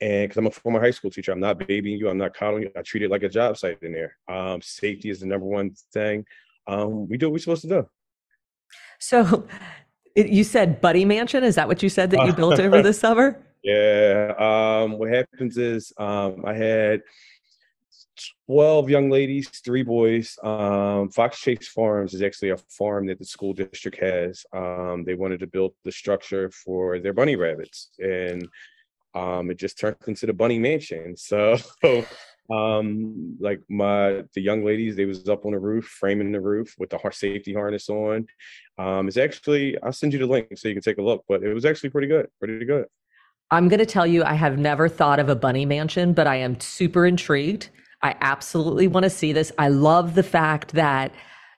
And 0.00 0.28
because 0.28 0.36
I'm 0.36 0.46
a 0.46 0.52
former 0.52 0.80
high 0.80 0.92
school 0.92 1.10
teacher, 1.10 1.32
I'm 1.32 1.40
not 1.40 1.58
babying 1.58 1.98
you, 1.98 2.08
I'm 2.08 2.18
not 2.18 2.34
coddling 2.34 2.62
you. 2.62 2.70
I 2.76 2.82
treat 2.82 3.02
it 3.02 3.10
like 3.10 3.24
a 3.24 3.28
job 3.28 3.56
site 3.56 3.82
in 3.82 3.90
there. 3.90 4.16
Um, 4.28 4.62
safety 4.62 5.10
is 5.10 5.18
the 5.18 5.26
number 5.26 5.46
one 5.46 5.74
thing 5.92 6.24
um, 6.66 7.08
we 7.08 7.16
do 7.16 7.26
what 7.26 7.34
we're 7.34 7.38
supposed 7.38 7.62
to 7.62 7.68
do. 7.68 7.88
So 8.98 9.46
it, 10.14 10.28
you 10.28 10.44
said 10.44 10.80
Buddy 10.80 11.04
Mansion. 11.04 11.44
Is 11.44 11.54
that 11.56 11.68
what 11.68 11.82
you 11.82 11.88
said 11.88 12.10
that 12.10 12.26
you 12.26 12.32
built 12.32 12.60
over 12.60 12.82
the 12.82 12.92
summer? 13.04 13.40
Yeah. 13.62 14.34
Um, 14.38 14.98
what 14.98 15.10
happens 15.10 15.56
is 15.56 15.92
um, 15.98 16.44
I 16.46 16.54
had 16.54 17.02
12 18.46 18.90
young 18.90 19.10
ladies, 19.10 19.48
three 19.48 19.82
boys. 19.82 20.38
Um, 20.42 21.08
Fox 21.10 21.40
Chase 21.40 21.68
Farms 21.68 22.14
is 22.14 22.22
actually 22.22 22.50
a 22.50 22.56
farm 22.56 23.06
that 23.06 23.18
the 23.18 23.24
school 23.24 23.52
district 23.52 23.98
has. 23.98 24.44
Um, 24.52 25.04
they 25.04 25.14
wanted 25.14 25.40
to 25.40 25.46
build 25.46 25.72
the 25.84 25.92
structure 25.92 26.50
for 26.50 26.98
their 26.98 27.12
bunny 27.12 27.36
rabbits, 27.36 27.90
and 27.98 28.46
um, 29.14 29.50
it 29.50 29.58
just 29.58 29.78
turned 29.78 29.96
into 30.06 30.26
the 30.26 30.32
bunny 30.32 30.58
mansion. 30.58 31.16
So 31.16 31.56
um 32.50 33.36
like 33.40 33.60
my 33.70 34.22
the 34.34 34.40
young 34.40 34.64
ladies 34.64 34.96
they 34.96 35.06
was 35.06 35.26
up 35.28 35.46
on 35.46 35.52
the 35.52 35.58
roof 35.58 35.86
framing 35.86 36.30
the 36.30 36.40
roof 36.40 36.74
with 36.78 36.90
the 36.90 36.98
safety 37.10 37.54
harness 37.54 37.88
on. 37.88 38.26
Um 38.78 39.08
it's 39.08 39.16
actually 39.16 39.80
i'll 39.82 39.92
send 39.92 40.12
you 40.12 40.18
the 40.18 40.26
link 40.26 40.48
so 40.56 40.68
you 40.68 40.74
can 40.74 40.82
take 40.82 40.98
a 40.98 41.02
look 41.02 41.24
but 41.26 41.42
it 41.42 41.54
was 41.54 41.64
actually 41.64 41.90
pretty 41.90 42.08
good 42.08 42.28
pretty 42.38 42.64
good. 42.64 42.86
I'm 43.50 43.68
going 43.68 43.78
to 43.78 43.86
tell 43.86 44.06
you 44.06 44.24
i 44.24 44.34
have 44.34 44.58
never 44.58 44.88
thought 44.88 45.20
of 45.20 45.28
a 45.28 45.36
bunny 45.36 45.64
mansion 45.64 46.12
but 46.12 46.26
i 46.26 46.36
am 46.36 46.60
super 46.60 47.06
intrigued. 47.06 47.70
I 48.02 48.14
absolutely 48.20 48.86
want 48.86 49.04
to 49.04 49.10
see 49.10 49.32
this. 49.32 49.50
I 49.56 49.68
love 49.68 50.14
the 50.14 50.22
fact 50.22 50.72
that 50.72 51.10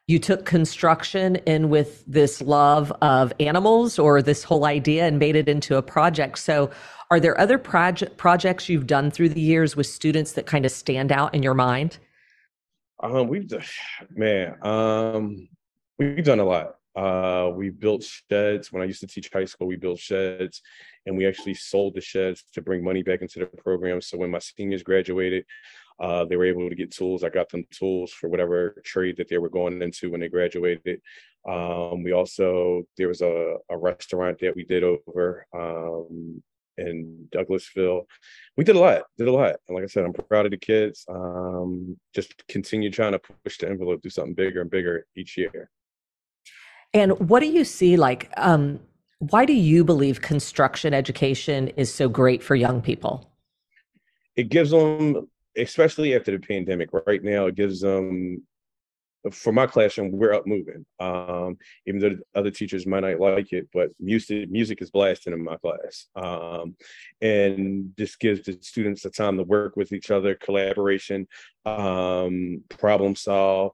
you 0.09 0.19
took 0.21 0.45
construction 0.45 1.37
in 1.47 1.69
with 1.69 2.05
this 2.07 2.41
love 2.41 2.93
of 3.03 3.33
animals 3.41 3.99
or 3.99 4.23
this 4.23 4.45
whole 4.45 4.65
idea 4.65 5.05
and 5.05 5.19
made 5.19 5.35
it 5.35 5.49
into 5.49 5.77
a 5.77 5.83
project 5.83 6.39
so 6.39 6.71
are 7.11 7.21
there 7.21 7.39
other 7.41 7.59
project 7.59 8.17
projects 8.17 8.69
you've 8.69 8.87
done 8.87 9.11
through 9.11 9.29
the 9.31 9.41
years 9.41 9.77
with 9.77 9.87
students 9.87 10.33
that 10.33 10.47
kind 10.47 10.65
of 10.65 10.73
stand 10.73 11.13
out 11.13 11.35
in 11.35 11.43
your 11.43 11.55
mind? 11.55 11.99
Um, 13.01 13.29
we've 13.29 13.47
done, 13.47 13.63
man, 14.11 14.57
um, 14.63 15.49
we've 15.99 16.25
done 16.25 16.41
a 16.41 16.45
lot. 16.45 16.77
Uh, 16.97 17.51
we 17.55 17.69
built 17.69 18.03
sheds. 18.03 18.73
When 18.73 18.83
I 18.83 18.87
used 18.87 19.01
to 19.01 19.07
teach 19.07 19.31
high 19.31 19.45
school, 19.45 19.67
we 19.67 19.77
built 19.77 19.99
sheds, 19.99 20.63
and 21.05 21.17
we 21.17 21.27
actually 21.27 21.55
sold 21.55 21.95
the 21.95 22.01
sheds 22.01 22.43
to 22.55 22.63
bring 22.63 22.83
money 22.83 23.03
back 23.03 23.21
into 23.21 23.39
the 23.39 23.47
program. 23.47 24.01
So 24.01 24.17
when 24.17 24.31
my 24.31 24.39
seniors 24.39 24.83
graduated, 24.83 25.45
uh, 25.99 26.25
they 26.25 26.37
were 26.37 26.45
able 26.45 26.69
to 26.69 26.75
get 26.75 26.91
tools. 26.91 27.25
I 27.25 27.29
got 27.29 27.49
them 27.49 27.65
tools 27.71 28.13
for 28.13 28.29
whatever 28.29 28.83
trade 28.85 29.17
that 29.17 29.29
they 29.29 29.39
were 29.39 29.49
going 29.49 29.81
into 29.83 30.11
when 30.11 30.21
they 30.21 30.29
graduated. 30.29 31.01
Um, 31.49 32.03
we 32.03 32.13
also 32.13 32.83
there 32.97 33.09
was 33.09 33.21
a, 33.21 33.57
a 33.71 33.77
restaurant 33.77 34.39
that 34.41 34.57
we 34.57 34.65
did 34.65 34.83
over 34.85 35.47
um, 35.55 36.43
in 36.79 37.29
Douglasville. 37.31 38.05
We 38.57 38.65
did 38.65 38.77
a 38.77 38.81
lot, 38.81 39.05
did 39.17 39.29
a 39.29 39.33
lot. 39.33 39.57
And 39.67 39.75
like 39.75 39.85
I 39.85 39.87
said, 39.87 40.05
I'm 40.05 40.13
proud 40.13 40.47
of 40.47 40.51
the 40.51 40.59
kids. 40.59 41.05
Um, 41.09 41.97
just 42.15 42.47
continue 42.49 42.91
trying 42.91 43.13
to 43.13 43.21
push 43.45 43.59
the 43.59 43.69
envelope, 43.69 44.03
do 44.03 44.11
something 44.11 44.35
bigger 44.35 44.61
and 44.61 44.71
bigger 44.71 45.07
each 45.17 45.37
year. 45.37 45.71
And 46.93 47.29
what 47.29 47.41
do 47.41 47.47
you 47.47 47.65
see 47.65 47.97
like, 47.97 48.31
um, 48.37 48.81
why 49.19 49.45
do 49.45 49.53
you 49.53 49.85
believe 49.85 50.21
construction 50.21 50.93
education 50.93 51.69
is 51.69 51.93
so 51.93 52.09
great 52.09 52.43
for 52.43 52.55
young 52.55 52.83
people? 52.83 53.31
It 54.37 54.51
gives 54.51 54.71
them, 54.71 55.29
especially 55.57 56.15
after 56.15 56.33
the 56.33 56.39
pandemic, 56.39 56.91
right 57.07 57.23
now, 57.23 57.47
it 57.47 57.55
gives 57.55 57.81
them 57.81 58.43
for 59.33 59.53
my 59.53 59.67
classroom, 59.67 60.13
we're 60.13 60.33
up 60.33 60.47
moving. 60.47 60.85
Um, 61.01 61.59
even 61.87 62.01
though 62.01 62.17
other 62.35 62.51
teachers 62.51 62.87
might 62.87 63.01
not 63.01 63.21
like 63.21 63.53
it, 63.53 63.69
but 63.73 63.91
music 63.99 64.51
music 64.51 64.83
is 64.83 64.91
blasting 64.91 65.33
in 65.33 65.43
my 65.43 65.57
class, 65.57 66.07
um, 66.17 66.77
and 67.21 67.93
this 67.97 68.17
gives 68.17 68.43
the 68.43 68.59
students 68.61 69.03
the 69.03 69.11
time 69.11 69.37
to 69.37 69.43
work 69.43 69.77
with 69.77 69.93
each 69.93 70.11
other, 70.11 70.35
collaboration, 70.35 71.27
um, 71.65 72.63
problem 72.69 73.17
solve. 73.17 73.73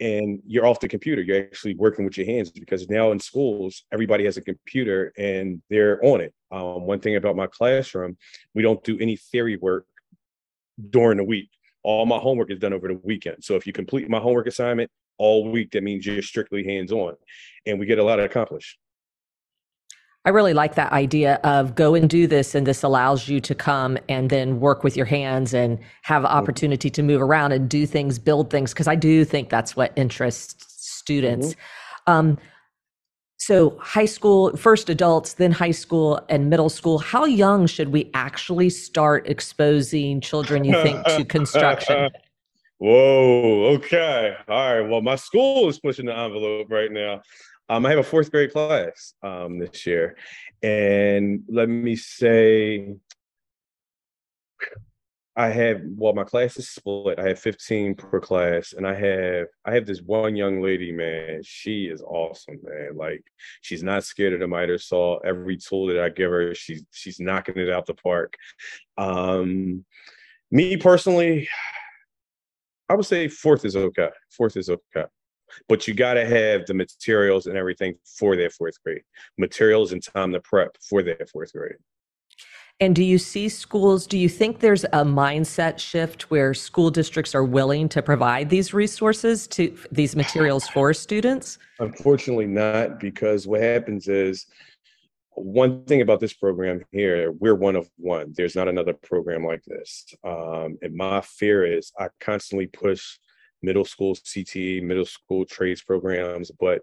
And 0.00 0.40
you're 0.46 0.66
off 0.66 0.80
the 0.80 0.88
computer. 0.88 1.20
You're 1.20 1.42
actually 1.42 1.74
working 1.74 2.06
with 2.06 2.16
your 2.16 2.26
hands 2.26 2.50
because 2.50 2.88
now 2.88 3.12
in 3.12 3.20
schools, 3.20 3.84
everybody 3.92 4.24
has 4.24 4.38
a 4.38 4.40
computer 4.40 5.12
and 5.18 5.60
they're 5.68 6.02
on 6.02 6.22
it. 6.22 6.32
Um, 6.50 6.86
one 6.86 7.00
thing 7.00 7.16
about 7.16 7.36
my 7.36 7.46
classroom, 7.46 8.16
we 8.54 8.62
don't 8.62 8.82
do 8.82 8.98
any 8.98 9.16
theory 9.16 9.58
work 9.58 9.84
during 10.90 11.18
the 11.18 11.24
week 11.24 11.50
all 11.82 12.06
my 12.06 12.18
homework 12.18 12.50
is 12.50 12.58
done 12.58 12.72
over 12.72 12.88
the 12.88 13.00
weekend. 13.02 13.42
So 13.42 13.56
if 13.56 13.66
you 13.66 13.72
complete 13.72 14.08
my 14.08 14.18
homework 14.18 14.46
assignment 14.46 14.90
all 15.18 15.50
week, 15.50 15.70
that 15.72 15.82
means 15.82 16.06
you're 16.06 16.22
strictly 16.22 16.64
hands 16.64 16.92
on, 16.92 17.14
and 17.66 17.78
we 17.78 17.86
get 17.86 17.98
a 17.98 18.04
lot 18.04 18.20
accomplished. 18.20 18.78
I 20.26 20.30
really 20.30 20.52
like 20.52 20.74
that 20.74 20.92
idea 20.92 21.36
of 21.44 21.74
go 21.74 21.94
and 21.94 22.08
do 22.08 22.26
this, 22.26 22.54
and 22.54 22.66
this 22.66 22.82
allows 22.82 23.28
you 23.28 23.40
to 23.40 23.54
come 23.54 23.96
and 24.08 24.28
then 24.28 24.60
work 24.60 24.84
with 24.84 24.96
your 24.96 25.06
hands 25.06 25.54
and 25.54 25.78
have 26.02 26.24
mm-hmm. 26.24 26.34
opportunity 26.34 26.90
to 26.90 27.02
move 27.02 27.22
around 27.22 27.52
and 27.52 27.68
do 27.68 27.86
things, 27.86 28.18
build 28.18 28.50
things, 28.50 28.74
because 28.74 28.88
I 28.88 28.96
do 28.96 29.24
think 29.24 29.48
that's 29.48 29.74
what 29.74 29.92
interests 29.96 30.66
students. 30.68 31.54
Mm-hmm. 31.54 32.12
Um, 32.12 32.38
so, 33.40 33.78
high 33.80 34.04
school, 34.04 34.54
first 34.54 34.90
adults, 34.90 35.32
then 35.32 35.50
high 35.50 35.70
school 35.70 36.20
and 36.28 36.50
middle 36.50 36.68
school. 36.68 36.98
How 36.98 37.24
young 37.24 37.66
should 37.66 37.88
we 37.88 38.10
actually 38.12 38.68
start 38.68 39.26
exposing 39.26 40.20
children, 40.20 40.62
you 40.62 40.74
think, 40.82 41.02
to 41.06 41.24
construction? 41.24 42.10
Whoa, 42.78 43.76
okay. 43.76 44.36
All 44.46 44.74
right. 44.74 44.86
Well, 44.86 45.00
my 45.00 45.16
school 45.16 45.70
is 45.70 45.80
pushing 45.80 46.04
the 46.04 46.14
envelope 46.14 46.66
right 46.70 46.92
now. 46.92 47.22
Um, 47.70 47.86
I 47.86 47.90
have 47.90 48.00
a 48.00 48.02
fourth 48.02 48.30
grade 48.30 48.52
class 48.52 49.14
um, 49.22 49.58
this 49.58 49.86
year, 49.86 50.18
and 50.62 51.42
let 51.48 51.70
me 51.70 51.96
say, 51.96 52.94
I 55.40 55.48
have 55.48 55.80
well, 55.96 56.12
my 56.12 56.24
class 56.24 56.58
is 56.58 56.68
split. 56.68 57.18
I 57.18 57.28
have 57.28 57.38
15 57.38 57.94
per 57.94 58.20
class, 58.20 58.74
and 58.74 58.86
I 58.86 58.92
have 58.92 59.46
I 59.64 59.72
have 59.72 59.86
this 59.86 60.02
one 60.02 60.36
young 60.36 60.60
lady, 60.60 60.92
man. 60.92 61.40
She 61.42 61.84
is 61.86 62.02
awesome, 62.02 62.58
man. 62.62 62.90
Like 62.94 63.24
she's 63.62 63.82
not 63.82 64.04
scared 64.04 64.34
of 64.34 64.40
the 64.40 64.46
miter 64.46 64.76
saw. 64.76 65.16
Every 65.20 65.56
tool 65.56 65.86
that 65.86 65.98
I 65.98 66.10
give 66.10 66.30
her, 66.30 66.54
she's 66.54 66.84
she's 66.90 67.20
knocking 67.20 67.56
it 67.56 67.70
out 67.70 67.86
the 67.86 67.94
park. 67.94 68.36
Um, 68.98 69.86
me 70.50 70.76
personally, 70.76 71.48
I 72.90 72.94
would 72.94 73.06
say 73.06 73.26
fourth 73.28 73.64
is 73.64 73.76
okay. 73.76 74.10
Fourth 74.30 74.58
is 74.58 74.68
okay 74.68 75.06
but 75.68 75.88
you 75.88 75.94
got 75.94 76.14
to 76.14 76.24
have 76.24 76.64
the 76.66 76.74
materials 76.74 77.46
and 77.46 77.56
everything 77.56 77.92
for 78.04 78.36
their 78.36 78.50
fourth 78.50 78.80
grade 78.84 79.02
materials 79.36 79.90
and 79.90 80.00
time 80.00 80.32
to 80.32 80.38
prep 80.40 80.76
for 80.88 81.02
their 81.02 81.26
fourth 81.32 81.52
grade 81.52 81.74
and 82.80 82.96
do 82.96 83.04
you 83.04 83.18
see 83.18 83.48
schools 83.48 84.06
do 84.06 84.18
you 84.18 84.28
think 84.28 84.60
there's 84.60 84.84
a 84.84 85.04
mindset 85.04 85.78
shift 85.78 86.30
where 86.30 86.54
school 86.54 86.90
districts 86.90 87.34
are 87.34 87.44
willing 87.44 87.88
to 87.88 88.02
provide 88.02 88.48
these 88.48 88.72
resources 88.72 89.46
to 89.46 89.76
these 89.92 90.16
materials 90.16 90.68
for 90.68 90.92
students 90.94 91.58
unfortunately 91.78 92.46
not 92.46 92.98
because 92.98 93.46
what 93.46 93.60
happens 93.60 94.08
is 94.08 94.46
one 95.34 95.84
thing 95.84 96.00
about 96.00 96.20
this 96.20 96.32
program 96.32 96.84
here, 96.92 97.32
we're 97.32 97.54
one 97.54 97.76
of 97.76 97.88
one. 97.96 98.32
There's 98.36 98.56
not 98.56 98.68
another 98.68 98.92
program 98.92 99.44
like 99.44 99.62
this. 99.64 100.06
Um, 100.24 100.78
and 100.82 100.94
my 100.94 101.20
fear 101.20 101.64
is 101.64 101.92
I 101.98 102.08
constantly 102.20 102.66
push 102.66 103.18
middle 103.62 103.84
school 103.84 104.14
CTE, 104.14 104.82
middle 104.82 105.04
school 105.04 105.44
trades 105.44 105.82
programs. 105.82 106.50
But 106.50 106.82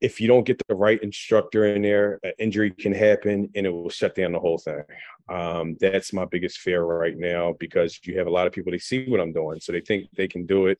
if 0.00 0.20
you 0.20 0.28
don't 0.28 0.46
get 0.46 0.60
the 0.68 0.74
right 0.74 1.02
instructor 1.02 1.66
in 1.66 1.82
there, 1.82 2.18
an 2.22 2.32
injury 2.38 2.70
can 2.70 2.92
happen 2.92 3.50
and 3.54 3.66
it 3.66 3.70
will 3.70 3.88
shut 3.88 4.14
down 4.14 4.32
the 4.32 4.40
whole 4.40 4.58
thing. 4.58 4.82
Um, 5.28 5.76
that's 5.80 6.12
my 6.12 6.24
biggest 6.24 6.58
fear 6.58 6.82
right 6.82 7.16
now 7.16 7.54
because 7.58 7.98
you 8.04 8.18
have 8.18 8.26
a 8.26 8.30
lot 8.30 8.46
of 8.46 8.52
people, 8.52 8.72
they 8.72 8.78
see 8.78 9.08
what 9.08 9.20
I'm 9.20 9.32
doing. 9.32 9.60
So 9.60 9.72
they 9.72 9.80
think 9.80 10.08
they 10.16 10.28
can 10.28 10.46
do 10.46 10.66
it 10.66 10.78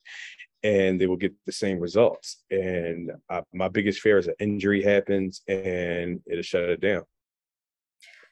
and 0.63 0.99
they 0.99 1.07
will 1.07 1.15
get 1.15 1.33
the 1.45 1.51
same 1.51 1.79
results. 1.79 2.43
And 2.51 3.11
uh, 3.29 3.41
my 3.53 3.67
biggest 3.67 4.01
fear 4.01 4.17
is 4.17 4.27
an 4.27 4.35
injury 4.39 4.83
happens 4.83 5.41
and 5.47 6.21
it'll 6.25 6.43
shut 6.43 6.63
it 6.63 6.81
down. 6.81 7.03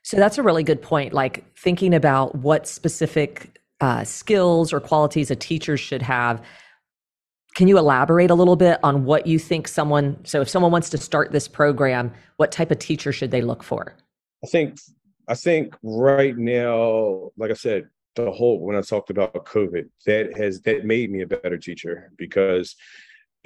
So 0.03 0.17
that's 0.17 0.37
a 0.37 0.43
really 0.43 0.63
good 0.63 0.81
point. 0.81 1.13
Like 1.13 1.43
thinking 1.57 1.93
about 1.93 2.35
what 2.35 2.67
specific 2.67 3.59
uh, 3.79 4.03
skills 4.03 4.73
or 4.73 4.79
qualities 4.79 5.31
a 5.31 5.35
teacher 5.35 5.77
should 5.77 6.01
have 6.01 6.41
can 7.55 7.67
you 7.67 7.77
elaborate 7.77 8.31
a 8.31 8.35
little 8.35 8.55
bit 8.55 8.79
on 8.83 9.05
what 9.05 9.27
you 9.27 9.37
think 9.37 9.67
someone, 9.67 10.17
so 10.25 10.41
if 10.41 10.49
someone 10.49 10.71
wants 10.71 10.89
to 10.89 10.97
start 10.97 11.31
this 11.31 11.47
program, 11.47 12.11
what 12.37 12.51
type 12.51 12.71
of 12.71 12.79
teacher 12.79 13.11
should 13.11 13.31
they 13.31 13.41
look 13.41 13.63
for? 13.63 13.95
I 14.43 14.47
think, 14.47 14.79
I 15.27 15.35
think 15.35 15.75
right 15.83 16.37
now, 16.37 17.31
like 17.37 17.51
I 17.51 17.55
said, 17.55 17.89
the 18.15 18.31
whole, 18.31 18.59
when 18.59 18.75
I 18.75 18.81
talked 18.81 19.09
about 19.09 19.33
COVID, 19.45 19.89
that 20.05 20.37
has, 20.37 20.61
that 20.61 20.85
made 20.85 21.11
me 21.11 21.21
a 21.21 21.27
better 21.27 21.57
teacher 21.57 22.11
because 22.17 22.75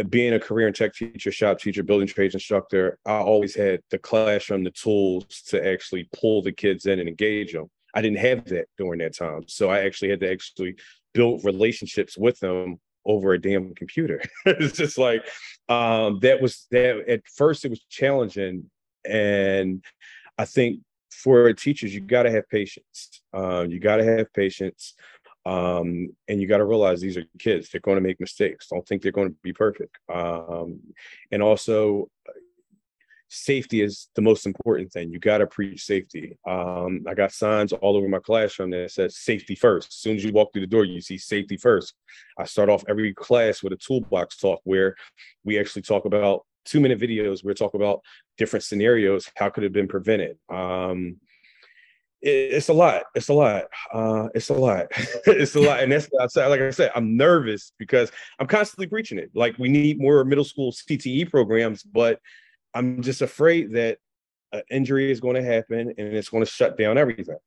being 0.09 0.33
a 0.33 0.39
career 0.39 0.67
and 0.67 0.75
tech 0.75 0.93
teacher, 0.93 1.31
shop 1.31 1.59
teacher, 1.59 1.83
building 1.83 2.07
trades 2.07 2.35
instructor, 2.35 2.99
I 3.05 3.17
always 3.17 3.55
had 3.55 3.81
the 3.89 3.97
classroom, 3.97 4.63
the 4.63 4.71
tools 4.71 5.25
to 5.47 5.65
actually 5.65 6.09
pull 6.13 6.41
the 6.41 6.51
kids 6.51 6.85
in 6.85 6.99
and 6.99 7.09
engage 7.09 7.53
them. 7.53 7.69
I 7.95 8.01
didn't 8.01 8.19
have 8.19 8.45
that 8.45 8.67
during 8.77 8.99
that 8.99 9.15
time. 9.15 9.43
So 9.47 9.69
I 9.69 9.81
actually 9.81 10.09
had 10.09 10.19
to 10.19 10.31
actually 10.31 10.75
build 11.13 11.43
relationships 11.43 12.17
with 12.17 12.39
them 12.39 12.79
over 13.07 13.33
a 13.33 13.41
damn 13.41 13.73
computer. 13.73 14.21
it's 14.45 14.77
just 14.77 14.97
like 14.97 15.25
um, 15.69 16.19
that 16.19 16.41
was 16.41 16.67
that 16.71 17.09
at 17.09 17.21
first 17.27 17.65
it 17.65 17.69
was 17.69 17.83
challenging, 17.89 18.69
and 19.05 19.83
I 20.37 20.45
think 20.45 20.81
for 21.11 21.51
teachers 21.53 21.95
you 21.95 22.01
got 22.01 22.23
to 22.23 22.31
have 22.31 22.47
patience. 22.49 23.21
Um, 23.33 23.71
you 23.71 23.79
got 23.79 23.97
to 23.97 24.03
have 24.03 24.31
patience, 24.33 24.93
um, 25.45 26.09
and 26.27 26.41
you 26.41 26.47
got 26.47 26.57
to 26.57 26.65
realize 26.65 26.99
these 26.99 27.17
are 27.17 27.23
kids. 27.39 27.69
They're 27.69 27.81
going 27.81 27.97
to 27.97 28.01
make 28.01 28.19
mistakes. 28.19 28.67
Don't 28.67 28.87
think 28.87 29.01
they're 29.01 29.11
going 29.11 29.29
to 29.29 29.35
be 29.41 29.53
perfect. 29.53 29.97
Um, 30.13 30.81
and 31.31 31.41
also, 31.41 32.09
safety 33.29 33.81
is 33.81 34.09
the 34.15 34.21
most 34.21 34.45
important 34.45 34.91
thing. 34.91 35.11
You 35.11 35.19
got 35.19 35.39
to 35.39 35.47
preach 35.47 35.83
safety. 35.83 36.37
Um, 36.47 37.03
I 37.07 37.13
got 37.13 37.31
signs 37.31 37.73
all 37.73 37.97
over 37.97 38.07
my 38.07 38.19
classroom 38.19 38.71
that 38.71 38.91
says 38.91 39.17
safety 39.17 39.55
first. 39.55 39.89
As 39.89 39.95
soon 39.95 40.15
as 40.15 40.23
you 40.23 40.31
walk 40.31 40.53
through 40.53 40.61
the 40.61 40.67
door, 40.67 40.85
you 40.85 41.01
see 41.01 41.17
safety 41.17 41.57
first. 41.57 41.93
I 42.37 42.45
start 42.45 42.69
off 42.69 42.85
every 42.87 43.13
class 43.13 43.61
with 43.61 43.73
a 43.73 43.77
toolbox 43.77 44.37
talk 44.37 44.61
where 44.63 44.95
we 45.43 45.59
actually 45.59 45.81
talk 45.81 46.05
about 46.05 46.45
two 46.65 46.79
minute 46.79 46.99
videos. 46.99 47.43
Where 47.43 47.51
we 47.51 47.55
talk 47.55 47.73
about 47.73 48.01
different 48.37 48.63
scenarios. 48.63 49.29
How 49.35 49.49
could 49.49 49.63
it 49.63 49.67
have 49.67 49.73
been 49.73 49.87
prevented? 49.87 50.37
Um, 50.49 51.17
it, 52.21 52.29
it's 52.29 52.69
a 52.69 52.73
lot. 52.73 53.03
It's 53.13 53.29
a 53.29 53.33
lot. 53.33 53.65
Uh, 53.93 54.29
it's 54.35 54.49
a 54.49 54.53
lot. 54.53 54.87
it's 55.25 55.55
a 55.55 55.59
lot. 55.59 55.81
And 55.81 55.91
that's 55.91 56.09
outside. 56.21 56.47
Like 56.47 56.61
I 56.61 56.69
said, 56.69 56.91
I'm 56.95 57.17
nervous 57.17 57.73
because 57.77 58.09
I'm 58.39 58.47
constantly 58.47 58.87
preaching 58.87 59.17
it. 59.17 59.31
Like 59.35 59.57
we 59.57 59.67
need 59.67 59.99
more 59.99 60.23
middle 60.23 60.45
school 60.45 60.71
CTE 60.71 61.29
programs, 61.29 61.83
but 61.83 62.21
I'm 62.77 63.01
just 63.01 63.21
afraid 63.21 63.71
that 63.73 63.97
an 64.51 64.61
injury 64.69 65.11
is 65.11 65.19
going 65.19 65.35
to 65.35 65.43
happen 65.43 65.93
and 65.97 66.15
it's 66.15 66.29
going 66.29 66.45
to 66.45 66.49
shut 66.49 66.77
down 66.77 66.97
everything. 66.97 67.37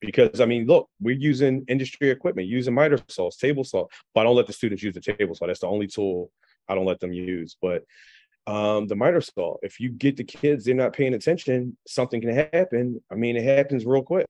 Because 0.00 0.40
I 0.40 0.46
mean, 0.46 0.66
look, 0.66 0.88
we're 1.00 1.16
using 1.16 1.64
industry 1.68 2.10
equipment, 2.10 2.48
using 2.48 2.72
miter 2.72 2.98
saws, 3.08 3.36
table 3.36 3.64
saw, 3.64 3.86
but 4.14 4.20
I 4.20 4.24
don't 4.24 4.36
let 4.36 4.46
the 4.46 4.52
students 4.52 4.82
use 4.82 4.94
the 4.94 5.00
table 5.00 5.34
saw. 5.34 5.46
That's 5.46 5.60
the 5.60 5.66
only 5.66 5.86
tool 5.86 6.30
I 6.68 6.74
don't 6.74 6.86
let 6.86 7.00
them 7.00 7.12
use. 7.12 7.56
But 7.60 7.84
um, 8.46 8.86
the 8.86 8.96
miter 8.96 9.20
saw, 9.20 9.56
if 9.62 9.80
you 9.80 9.90
get 9.90 10.16
the 10.16 10.24
kids, 10.24 10.64
they're 10.64 10.74
not 10.74 10.94
paying 10.94 11.14
attention, 11.14 11.76
something 11.86 12.20
can 12.20 12.34
happen. 12.34 13.02
I 13.10 13.16
mean, 13.16 13.36
it 13.36 13.44
happens 13.44 13.84
real 13.84 14.02
quick. 14.02 14.26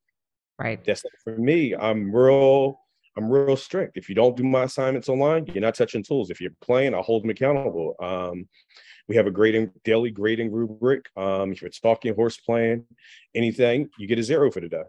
Right. 0.58 0.82
That's 0.84 1.04
for 1.22 1.36
me. 1.36 1.76
I'm 1.76 2.12
real. 2.12 2.80
I'm 3.16 3.30
real 3.30 3.56
strict. 3.56 3.96
If 3.96 4.08
you 4.08 4.14
don't 4.14 4.36
do 4.36 4.44
my 4.44 4.64
assignments 4.64 5.08
online, 5.08 5.46
you're 5.46 5.60
not 5.60 5.74
touching 5.74 6.02
tools. 6.02 6.30
If 6.30 6.40
you're 6.40 6.52
playing, 6.60 6.94
I'll 6.94 7.02
hold 7.02 7.24
them 7.24 7.30
accountable. 7.30 7.94
Um, 8.00 8.48
we 9.08 9.16
have 9.16 9.26
a 9.26 9.30
grading 9.30 9.72
daily 9.84 10.10
grading 10.10 10.52
rubric. 10.52 11.06
Um, 11.16 11.52
if 11.52 11.62
you're 11.62 11.70
talking 11.70 12.14
horse 12.14 12.36
playing, 12.36 12.84
anything, 13.34 13.88
you 13.98 14.06
get 14.06 14.18
a 14.18 14.22
zero 14.22 14.50
for 14.50 14.60
the 14.60 14.68
day, 14.68 14.82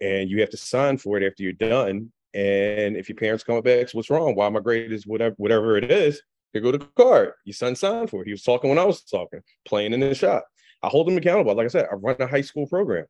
and 0.00 0.28
you 0.28 0.40
have 0.40 0.50
to 0.50 0.56
sign 0.56 0.98
for 0.98 1.16
it 1.16 1.26
after 1.26 1.42
you're 1.42 1.52
done. 1.52 2.12
And 2.34 2.96
if 2.96 3.08
your 3.08 3.16
parents 3.16 3.44
come 3.44 3.60
back, 3.62 3.90
what's 3.92 4.10
wrong? 4.10 4.34
Why 4.34 4.48
my 4.48 4.60
grade 4.60 4.92
is 4.92 5.06
whatever 5.06 5.34
whatever 5.38 5.76
it 5.76 5.90
is? 5.90 6.20
Here 6.52 6.62
go 6.62 6.72
to 6.72 6.78
the 6.78 6.88
card. 6.96 7.32
Your 7.44 7.54
son 7.54 7.76
signed 7.76 8.10
for 8.10 8.22
it. 8.22 8.26
He 8.26 8.32
was 8.32 8.42
talking 8.42 8.70
when 8.70 8.78
I 8.78 8.84
was 8.84 9.02
talking, 9.02 9.40
playing 9.64 9.92
in 9.92 10.00
the 10.00 10.14
shop. 10.14 10.44
I 10.82 10.88
hold 10.88 11.06
them 11.06 11.16
accountable. 11.16 11.54
Like 11.54 11.66
I 11.66 11.68
said, 11.68 11.86
I 11.90 11.94
run 11.94 12.16
a 12.18 12.26
high 12.26 12.40
school 12.40 12.66
program. 12.66 13.06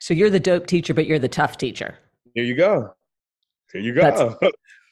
So 0.00 0.14
you're 0.14 0.30
the 0.30 0.40
dope 0.40 0.66
teacher, 0.66 0.94
but 0.94 1.06
you're 1.06 1.18
the 1.18 1.28
tough 1.28 1.58
teacher. 1.58 1.98
Here 2.34 2.44
you 2.44 2.54
go. 2.54 2.94
Here 3.72 3.82
you 3.82 3.92
go. 3.92 4.38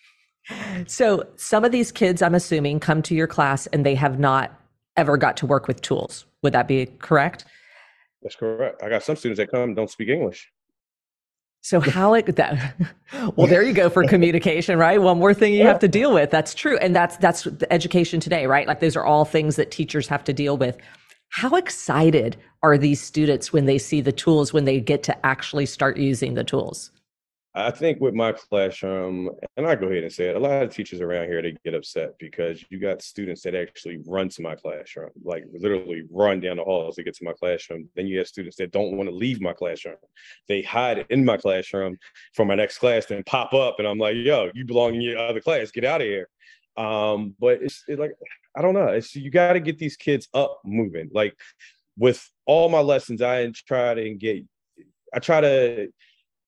So 0.87 1.27
some 1.37 1.65
of 1.65 1.73
these 1.73 1.91
kids, 1.91 2.23
I'm 2.23 2.35
assuming, 2.35 2.81
come 2.81 3.03
to 3.03 3.15
your 3.15 3.27
class 3.27 3.67
and 3.69 3.85
they 3.85 3.95
have 3.95 4.19
not 4.19 4.53
ever 4.97 5.17
got 5.17 5.37
to 5.39 5.47
work 5.47 5.67
with 5.69 5.81
tools. 5.81 6.27
Would 6.43 6.53
that 6.53 6.69
be 6.69 6.87
correct? 6.87 7.45
That's 8.23 8.37
correct. 8.37 8.83
I 8.83 8.89
got 8.89 9.03
some 9.03 9.17
students 9.17 9.39
that 9.39 9.51
come 9.51 9.75
don't 9.75 9.91
speak 9.91 10.09
English. 10.09 10.51
So 11.67 11.81
how 11.81 12.15
it 12.15 12.37
that 12.37 12.77
well 13.35 13.49
there 13.49 13.61
you 13.61 13.73
go 13.73 13.91
for 13.91 14.05
communication 14.05 14.79
right 14.79 15.03
one 15.03 15.19
more 15.19 15.35
thing 15.35 15.53
you 15.53 15.61
yeah. 15.61 15.67
have 15.67 15.81
to 15.81 15.89
deal 15.89 16.15
with 16.15 16.31
that's 16.31 16.55
true 16.55 16.79
and 16.79 16.95
that's 16.95 17.17
that's 17.17 17.43
the 17.43 17.67
education 17.73 18.21
today 18.21 18.47
right 18.47 18.69
like 18.69 18.79
those 18.79 18.95
are 18.95 19.05
all 19.05 19.25
things 19.25 19.57
that 19.57 19.73
teachers 19.73 20.07
have 20.07 20.23
to 20.23 20.33
deal 20.33 20.57
with 20.57 20.79
how 21.31 21.57
excited 21.57 22.37
are 22.63 22.79
these 22.79 23.01
students 23.01 23.53
when 23.53 23.67
they 23.67 23.79
see 23.79 24.01
the 24.01 24.13
tools 24.13 24.53
when 24.53 24.65
they 24.65 24.79
get 24.79 25.03
to 25.03 25.27
actually 25.27 25.67
start 25.67 25.97
using 25.97 26.35
the 26.35 26.45
tools 26.45 26.93
I 27.59 27.71
think 27.71 28.03
with 28.03 28.13
my 28.13 28.33
classroom, 28.33 29.31
and 29.57 29.67
I 29.67 29.75
go 29.77 29.87
ahead 29.87 30.03
and 30.03 30.13
say 30.13 30.29
it, 30.29 30.37
a 30.37 30.39
lot 30.39 30.63
of 30.63 30.69
teachers 30.69 31.01
around 31.01 31.29
here 31.29 31.41
they 31.41 31.57
get 31.65 31.73
upset 31.73 32.11
because 32.19 32.63
you 32.69 32.79
got 32.79 33.01
students 33.01 33.41
that 33.43 33.55
actually 33.55 34.03
run 34.07 34.29
to 34.29 34.43
my 34.43 34.55
classroom, 34.55 35.09
like 35.25 35.45
literally 35.59 36.03
run 36.11 36.41
down 36.41 36.59
the 36.59 36.65
halls 36.65 36.97
to 36.97 37.03
get 37.03 37.17
to 37.17 37.25
my 37.25 37.33
classroom. 37.33 37.89
Then 37.97 38.09
you 38.09 38.19
have 38.19 38.29
students 38.29 38.59
that 38.59 38.73
don't 38.73 38.99
want 38.99 39.09
to 39.09 39.15
leave 39.15 39.41
my 39.41 39.55
classroom. 39.55 39.97
They 40.49 40.61
hide 40.61 41.07
in 41.09 41.25
my 41.25 41.39
classroom 41.39 41.97
for 42.35 42.45
my 42.45 42.57
next 42.57 42.77
class, 42.77 43.07
then 43.07 43.25
pop 43.25 43.55
up, 43.55 43.77
and 43.79 43.89
I'm 43.89 43.99
like, 43.99 44.17
"Yo, 44.17 44.51
you 44.53 44.67
belong 44.67 44.95
in 44.95 45.01
your 45.01 45.19
other 45.19 45.41
class. 45.41 45.71
Get 45.71 45.87
out 45.87 46.03
of 46.03 46.07
here." 46.07 46.29
Um, 46.77 47.35
but 47.41 47.63
it's 47.63 47.85
it 47.89 47.99
like 47.99 48.13
I 48.55 48.61
don't 48.61 48.75
know. 48.75 48.89
It's 48.89 49.17
you 49.17 49.31
got 49.31 49.55
to 49.55 49.61
get 49.61 49.79
these 49.79 49.97
kids 49.97 50.29
up 50.35 50.61
moving. 50.63 51.09
Like 51.11 51.35
with 51.97 52.31
all 52.45 52.69
my 52.69 52.81
lessons, 52.81 53.23
I 53.23 53.51
try 53.67 53.95
to 53.95 54.15
get, 54.15 54.45
I 55.15 55.21
try 55.21 55.41
to 55.41 55.89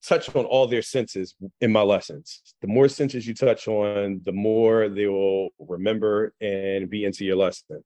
touch 0.06 0.34
on 0.34 0.44
all 0.44 0.66
their 0.66 0.82
senses 0.82 1.34
in 1.60 1.72
my 1.72 1.82
lessons. 1.82 2.42
The 2.60 2.68
more 2.68 2.88
senses 2.88 3.26
you 3.26 3.34
touch 3.34 3.68
on, 3.68 4.20
the 4.24 4.32
more 4.32 4.88
they 4.88 5.06
will 5.06 5.50
remember 5.58 6.32
and 6.40 6.88
be 6.88 7.04
into 7.04 7.24
your 7.24 7.36
lesson. 7.36 7.82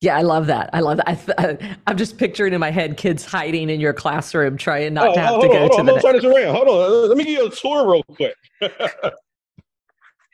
Yeah, 0.00 0.16
I 0.16 0.22
love 0.22 0.48
that. 0.48 0.68
I 0.72 0.80
love 0.80 0.98
that. 0.98 1.34
I, 1.38 1.90
am 1.90 1.96
just 1.96 2.18
picturing 2.18 2.52
in 2.52 2.60
my 2.60 2.70
head 2.70 2.98
kids 2.98 3.24
hiding 3.24 3.70
in 3.70 3.80
your 3.80 3.94
classroom, 3.94 4.58
trying 4.58 4.92
not 4.92 5.08
oh, 5.08 5.14
to 5.14 5.20
have 5.20 5.40
to 5.40 5.48
go 5.48 5.64
on, 5.64 5.70
to 5.78 5.82
the. 5.82 5.94
I'm 5.94 6.00
turn 6.00 6.16
this 6.16 6.24
around. 6.24 6.54
Hold 6.54 6.68
on. 6.68 6.92
Uh, 6.92 7.06
let 7.08 7.16
me 7.16 7.24
give 7.24 7.38
you 7.38 7.46
a 7.46 7.50
tour 7.50 7.90
real 7.90 8.02
quick. 8.02 8.36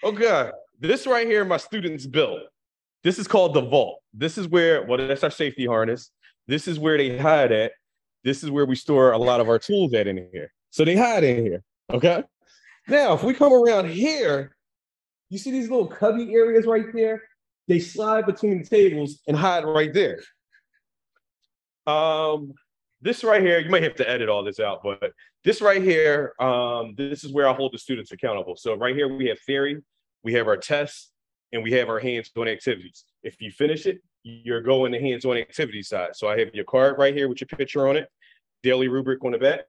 Oh, 0.02 0.08
okay, 0.12 0.50
this 0.78 1.06
right 1.06 1.26
here, 1.26 1.44
my 1.44 1.58
students 1.58 2.06
built. 2.06 2.40
This 3.04 3.18
is 3.18 3.28
called 3.28 3.52
the 3.52 3.60
vault. 3.60 4.00
This 4.14 4.38
is 4.38 4.48
where, 4.48 4.82
well, 4.86 4.96
that's 4.96 5.22
our 5.22 5.30
safety 5.30 5.66
harness. 5.66 6.10
This 6.46 6.66
is 6.66 6.78
where 6.78 6.96
they 6.96 7.18
hide 7.18 7.52
at. 7.52 7.72
This 8.24 8.42
is 8.42 8.50
where 8.50 8.66
we 8.66 8.76
store 8.76 9.12
a 9.12 9.18
lot 9.18 9.40
of 9.40 9.48
our 9.48 9.58
tools 9.58 9.94
at 9.94 10.06
in 10.06 10.28
here. 10.32 10.52
So 10.70 10.84
they 10.84 10.96
hide 10.96 11.24
in 11.24 11.44
here. 11.44 11.62
Okay. 11.92 12.22
Now, 12.88 13.14
if 13.14 13.22
we 13.22 13.34
come 13.34 13.52
around 13.52 13.88
here, 13.88 14.54
you 15.28 15.38
see 15.38 15.50
these 15.50 15.70
little 15.70 15.86
cubby 15.86 16.32
areas 16.34 16.66
right 16.66 16.86
there? 16.92 17.22
They 17.68 17.78
slide 17.78 18.26
between 18.26 18.58
the 18.58 18.68
tables 18.68 19.20
and 19.26 19.36
hide 19.36 19.64
right 19.64 19.92
there. 19.92 20.20
Um, 21.86 22.52
this 23.00 23.24
right 23.24 23.40
here, 23.40 23.58
you 23.58 23.70
might 23.70 23.82
have 23.82 23.94
to 23.96 24.08
edit 24.08 24.28
all 24.28 24.44
this 24.44 24.60
out, 24.60 24.82
but 24.82 25.12
this 25.44 25.62
right 25.62 25.82
here, 25.82 26.34
um, 26.38 26.94
this 26.96 27.24
is 27.24 27.32
where 27.32 27.48
I 27.48 27.54
hold 27.54 27.72
the 27.72 27.78
students 27.78 28.12
accountable. 28.12 28.56
So 28.56 28.74
right 28.74 28.94
here, 28.94 29.08
we 29.08 29.26
have 29.26 29.38
theory, 29.40 29.78
we 30.22 30.34
have 30.34 30.48
our 30.48 30.56
tests, 30.56 31.10
and 31.52 31.62
we 31.62 31.72
have 31.72 31.88
our 31.88 31.98
hands-on 31.98 32.48
activities. 32.48 33.04
If 33.22 33.40
you 33.40 33.50
finish 33.50 33.86
it, 33.86 34.00
you're 34.22 34.62
going 34.62 34.92
the 34.92 35.00
hands-on 35.00 35.36
activity 35.36 35.82
side. 35.82 36.14
So 36.14 36.28
I 36.28 36.38
have 36.38 36.54
your 36.54 36.64
card 36.64 36.98
right 36.98 37.14
here 37.14 37.28
with 37.28 37.40
your 37.40 37.48
picture 37.48 37.88
on 37.88 37.96
it, 37.96 38.08
daily 38.62 38.88
rubric 38.88 39.24
on 39.24 39.32
the 39.32 39.38
back, 39.38 39.60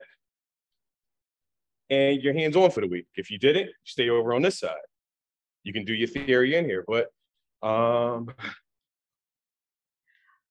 and 1.90 2.22
your 2.22 2.34
hands-on 2.34 2.72
for 2.72 2.82
the 2.82 2.88
week. 2.88 3.08
If 3.16 3.32
you 3.32 3.38
didn't, 3.38 3.70
stay 3.84 4.10
over 4.10 4.34
on 4.34 4.42
this 4.42 4.60
side. 4.60 4.76
You 5.64 5.74
can 5.74 5.86
do 5.86 5.94
your 5.94 6.08
theory 6.08 6.56
in 6.56 6.66
here, 6.66 6.84
but 6.88 7.12
um 7.68 8.30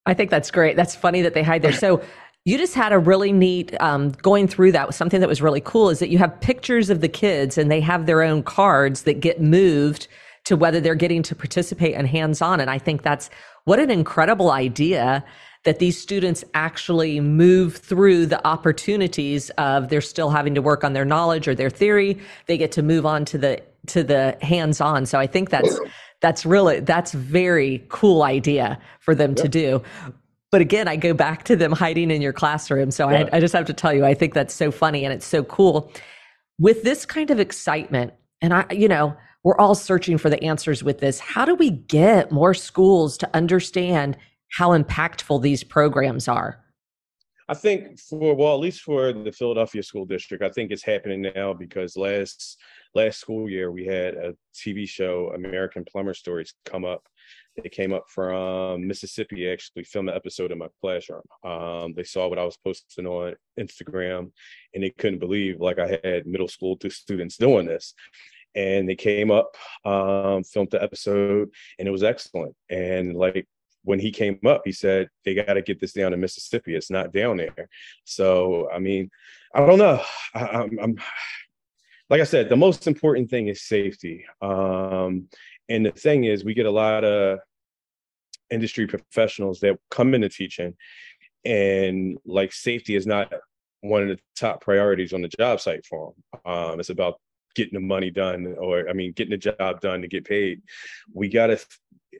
I 0.06 0.14
think 0.14 0.30
that's 0.30 0.50
great. 0.50 0.76
That's 0.76 0.94
funny 0.94 1.22
that 1.22 1.34
they 1.34 1.42
hide 1.42 1.62
there. 1.62 1.72
So 1.72 2.02
you 2.44 2.56
just 2.56 2.74
had 2.74 2.92
a 2.92 2.98
really 2.98 3.32
neat 3.32 3.78
um, 3.80 4.10
going 4.10 4.48
through 4.48 4.72
that. 4.72 4.86
was 4.86 4.96
Something 4.96 5.20
that 5.20 5.28
was 5.28 5.42
really 5.42 5.60
cool 5.60 5.90
is 5.90 5.98
that 5.98 6.08
you 6.08 6.18
have 6.18 6.40
pictures 6.40 6.88
of 6.88 7.02
the 7.02 7.08
kids 7.08 7.58
and 7.58 7.70
they 7.70 7.80
have 7.80 8.06
their 8.06 8.22
own 8.22 8.42
cards 8.42 9.02
that 9.02 9.20
get 9.20 9.42
moved 9.42 10.08
to 10.50 10.56
whether 10.56 10.80
they're 10.80 10.96
getting 10.96 11.22
to 11.22 11.34
participate 11.36 11.94
and 11.94 12.08
hands 12.08 12.42
on. 12.42 12.58
And 12.58 12.68
I 12.68 12.76
think 12.76 13.02
that's 13.02 13.30
what 13.66 13.78
an 13.78 13.88
incredible 13.88 14.50
idea 14.50 15.24
that 15.62 15.78
these 15.78 15.96
students 15.96 16.42
actually 16.54 17.20
move 17.20 17.76
through 17.76 18.26
the 18.26 18.44
opportunities 18.44 19.48
of 19.50 19.90
they're 19.90 20.00
still 20.00 20.30
having 20.30 20.56
to 20.56 20.60
work 20.60 20.82
on 20.82 20.92
their 20.92 21.04
knowledge 21.04 21.46
or 21.46 21.54
their 21.54 21.70
theory. 21.70 22.18
They 22.46 22.58
get 22.58 22.72
to 22.72 22.82
move 22.82 23.06
on 23.06 23.24
to 23.26 23.38
the 23.38 23.62
to 23.86 24.02
the 24.02 24.36
hands 24.42 24.80
on. 24.80 25.06
So 25.06 25.20
I 25.20 25.28
think 25.28 25.50
that's 25.50 25.78
that's 26.20 26.44
really 26.44 26.80
that's 26.80 27.12
very 27.12 27.84
cool 27.88 28.24
idea 28.24 28.76
for 28.98 29.14
them 29.14 29.36
to 29.36 29.48
do 29.48 29.80
but 30.50 30.60
again 30.60 30.86
i 30.86 30.96
go 30.96 31.14
back 31.14 31.44
to 31.44 31.56
them 31.56 31.72
hiding 31.72 32.10
in 32.10 32.20
your 32.20 32.34
classroom 32.34 32.90
so 32.90 33.08
yeah. 33.08 33.26
I, 33.32 33.38
I 33.38 33.40
just 33.40 33.54
have 33.54 33.64
to 33.64 33.72
tell 33.72 33.94
you 33.94 34.04
i 34.04 34.12
think 34.12 34.34
that's 34.34 34.52
so 34.52 34.70
funny 34.70 35.02
and 35.02 35.14
it's 35.14 35.24
so 35.24 35.42
cool 35.44 35.90
with 36.58 36.82
this 36.82 37.06
kind 37.06 37.30
of 37.30 37.40
excitement 37.40 38.12
and 38.42 38.52
i 38.52 38.66
you 38.70 38.86
know 38.86 39.16
we're 39.42 39.56
all 39.56 39.74
searching 39.74 40.18
for 40.18 40.30
the 40.30 40.42
answers 40.42 40.82
with 40.82 40.98
this 40.98 41.18
how 41.18 41.44
do 41.44 41.54
we 41.54 41.70
get 41.70 42.30
more 42.30 42.54
schools 42.54 43.16
to 43.18 43.28
understand 43.34 44.16
how 44.52 44.70
impactful 44.70 45.40
these 45.42 45.64
programs 45.64 46.28
are 46.28 46.60
I 47.50 47.54
think 47.54 47.98
for 47.98 48.36
well, 48.36 48.54
at 48.54 48.60
least 48.60 48.82
for 48.82 49.12
the 49.12 49.32
Philadelphia 49.32 49.82
school 49.82 50.04
district, 50.04 50.44
I 50.44 50.50
think 50.50 50.70
it's 50.70 50.84
happening 50.84 51.32
now 51.34 51.52
because 51.52 51.96
last 51.96 52.56
last 52.94 53.18
school 53.18 53.50
year 53.50 53.72
we 53.72 53.84
had 53.84 54.14
a 54.14 54.36
TV 54.54 54.88
show, 54.88 55.32
American 55.34 55.84
Plumber 55.84 56.14
Stories, 56.14 56.54
come 56.64 56.84
up. 56.84 57.02
They 57.60 57.68
came 57.68 57.92
up 57.92 58.04
from 58.08 58.86
Mississippi, 58.86 59.50
actually 59.50 59.82
filmed 59.82 60.10
an 60.10 60.14
episode 60.14 60.52
in 60.52 60.58
my 60.58 60.68
classroom. 60.80 61.22
Um, 61.42 61.92
they 61.94 62.04
saw 62.04 62.28
what 62.28 62.38
I 62.38 62.44
was 62.44 62.56
posting 62.56 63.08
on 63.08 63.34
Instagram, 63.58 64.30
and 64.72 64.84
they 64.84 64.90
couldn't 64.90 65.18
believe 65.18 65.60
like 65.60 65.80
I 65.80 65.98
had 66.04 66.28
middle 66.28 66.46
school 66.46 66.78
students 66.88 67.36
doing 67.36 67.66
this 67.66 67.94
and 68.54 68.88
they 68.88 68.96
came 68.96 69.30
up, 69.30 69.56
um, 69.84 70.42
filmed 70.44 70.70
the 70.70 70.82
episode, 70.82 71.50
and 71.78 71.86
it 71.86 71.90
was 71.90 72.02
excellent. 72.02 72.54
And 72.68 73.14
like 73.14 73.46
when 73.84 73.98
he 73.98 74.10
came 74.10 74.38
up, 74.46 74.62
he 74.64 74.72
said 74.72 75.08
they 75.24 75.34
got 75.34 75.54
to 75.54 75.62
get 75.62 75.80
this 75.80 75.92
down 75.92 76.10
to 76.10 76.16
Mississippi. 76.16 76.74
It's 76.74 76.90
not 76.90 77.12
down 77.12 77.36
there. 77.38 77.68
So 78.04 78.70
I 78.70 78.78
mean, 78.78 79.10
I 79.54 79.64
don't 79.64 79.78
know. 79.78 80.02
I, 80.34 80.40
I'm, 80.40 80.78
I'm 80.78 80.96
like 82.10 82.20
I 82.20 82.24
said, 82.24 82.48
the 82.48 82.56
most 82.56 82.86
important 82.86 83.30
thing 83.30 83.48
is 83.48 83.62
safety. 83.62 84.24
Um, 84.42 85.28
and 85.68 85.86
the 85.86 85.92
thing 85.92 86.24
is, 86.24 86.44
we 86.44 86.54
get 86.54 86.66
a 86.66 86.70
lot 86.70 87.04
of 87.04 87.38
industry 88.50 88.86
professionals 88.86 89.60
that 89.60 89.78
come 89.90 90.14
into 90.14 90.28
teaching, 90.28 90.74
and 91.44 92.18
like 92.24 92.52
safety 92.52 92.96
is 92.96 93.06
not 93.06 93.32
one 93.82 94.02
of 94.02 94.08
the 94.08 94.18
top 94.36 94.60
priorities 94.60 95.12
on 95.12 95.22
the 95.22 95.28
job 95.28 95.60
site 95.60 95.86
for 95.86 96.12
them. 96.12 96.52
Um, 96.52 96.80
it's 96.80 96.90
about 96.90 97.20
getting 97.54 97.74
the 97.74 97.86
money 97.86 98.10
done, 98.10 98.54
or 98.58 98.88
I 98.88 98.92
mean, 98.92 99.12
getting 99.12 99.30
the 99.30 99.52
job 99.52 99.80
done 99.80 100.02
to 100.02 100.08
get 100.08 100.24
paid. 100.24 100.62
We 101.12 101.28
got 101.28 101.48
to 101.48 101.58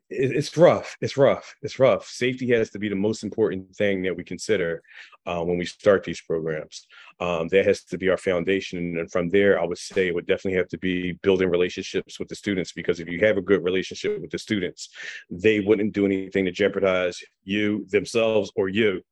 it's 0.09 0.57
rough. 0.57 0.97
It's 1.01 1.17
rough. 1.17 1.55
It's 1.63 1.79
rough. 1.79 2.07
Safety 2.07 2.49
has 2.51 2.71
to 2.71 2.79
be 2.79 2.89
the 2.89 2.97
most 2.97 3.23
important 3.23 3.75
thing 3.77 4.03
that 4.03 4.17
we 4.17 4.25
consider 4.25 4.83
uh, 5.27 5.43
when 5.43 5.57
we 5.57 5.65
start 5.65 6.05
these 6.05 6.21
programs. 6.21 6.87
Um, 7.21 7.49
that 7.49 7.67
has 7.67 7.85
to 7.85 7.99
be 7.99 8.09
our 8.09 8.17
foundation. 8.17 8.99
And 8.99 9.11
from 9.11 9.29
there, 9.29 9.61
I 9.61 9.65
would 9.65 9.79
say 9.79 10.09
it 10.09 10.15
would 10.15 10.27
definitely 10.27 10.59
have 10.59 10.69
to 10.69 10.79
be 10.79 11.13
building 11.23 11.49
relationships 11.49 12.19
with 12.19 12.29
the 12.29 12.35
students 12.35 12.73
because 12.73 12.99
if 12.99 13.09
you 13.09 13.21
have 13.21 13.37
a 13.37 13.43
good 13.43 13.63
relationship 13.63 14.21
with 14.21 14.31
the 14.31 14.39
students, 14.39 14.89
they 15.31 15.61
wouldn't 15.61 15.93
do 15.93 16.07
anything 16.07 16.45
to 16.45 16.53
jeopardize 16.53 17.21
you, 17.45 17.87
themselves, 17.91 18.51
or 18.57 18.69
you 18.69 19.03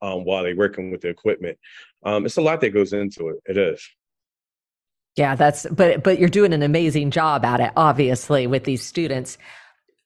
um, 0.00 0.24
while 0.24 0.42
they're 0.42 0.56
working 0.56 0.90
with 0.90 1.02
the 1.02 1.08
equipment. 1.08 1.58
Um, 2.02 2.24
it's 2.24 2.36
a 2.36 2.42
lot 2.42 2.60
that 2.60 2.70
goes 2.70 2.92
into 2.92 3.28
it. 3.28 3.36
It 3.46 3.56
is. 3.58 3.86
Yeah, 5.16 5.34
that's 5.34 5.66
but 5.70 6.02
but 6.02 6.18
you're 6.18 6.28
doing 6.28 6.52
an 6.52 6.62
amazing 6.62 7.10
job 7.10 7.44
at 7.44 7.60
it, 7.60 7.72
obviously, 7.76 8.46
with 8.46 8.64
these 8.64 8.82
students. 8.82 9.38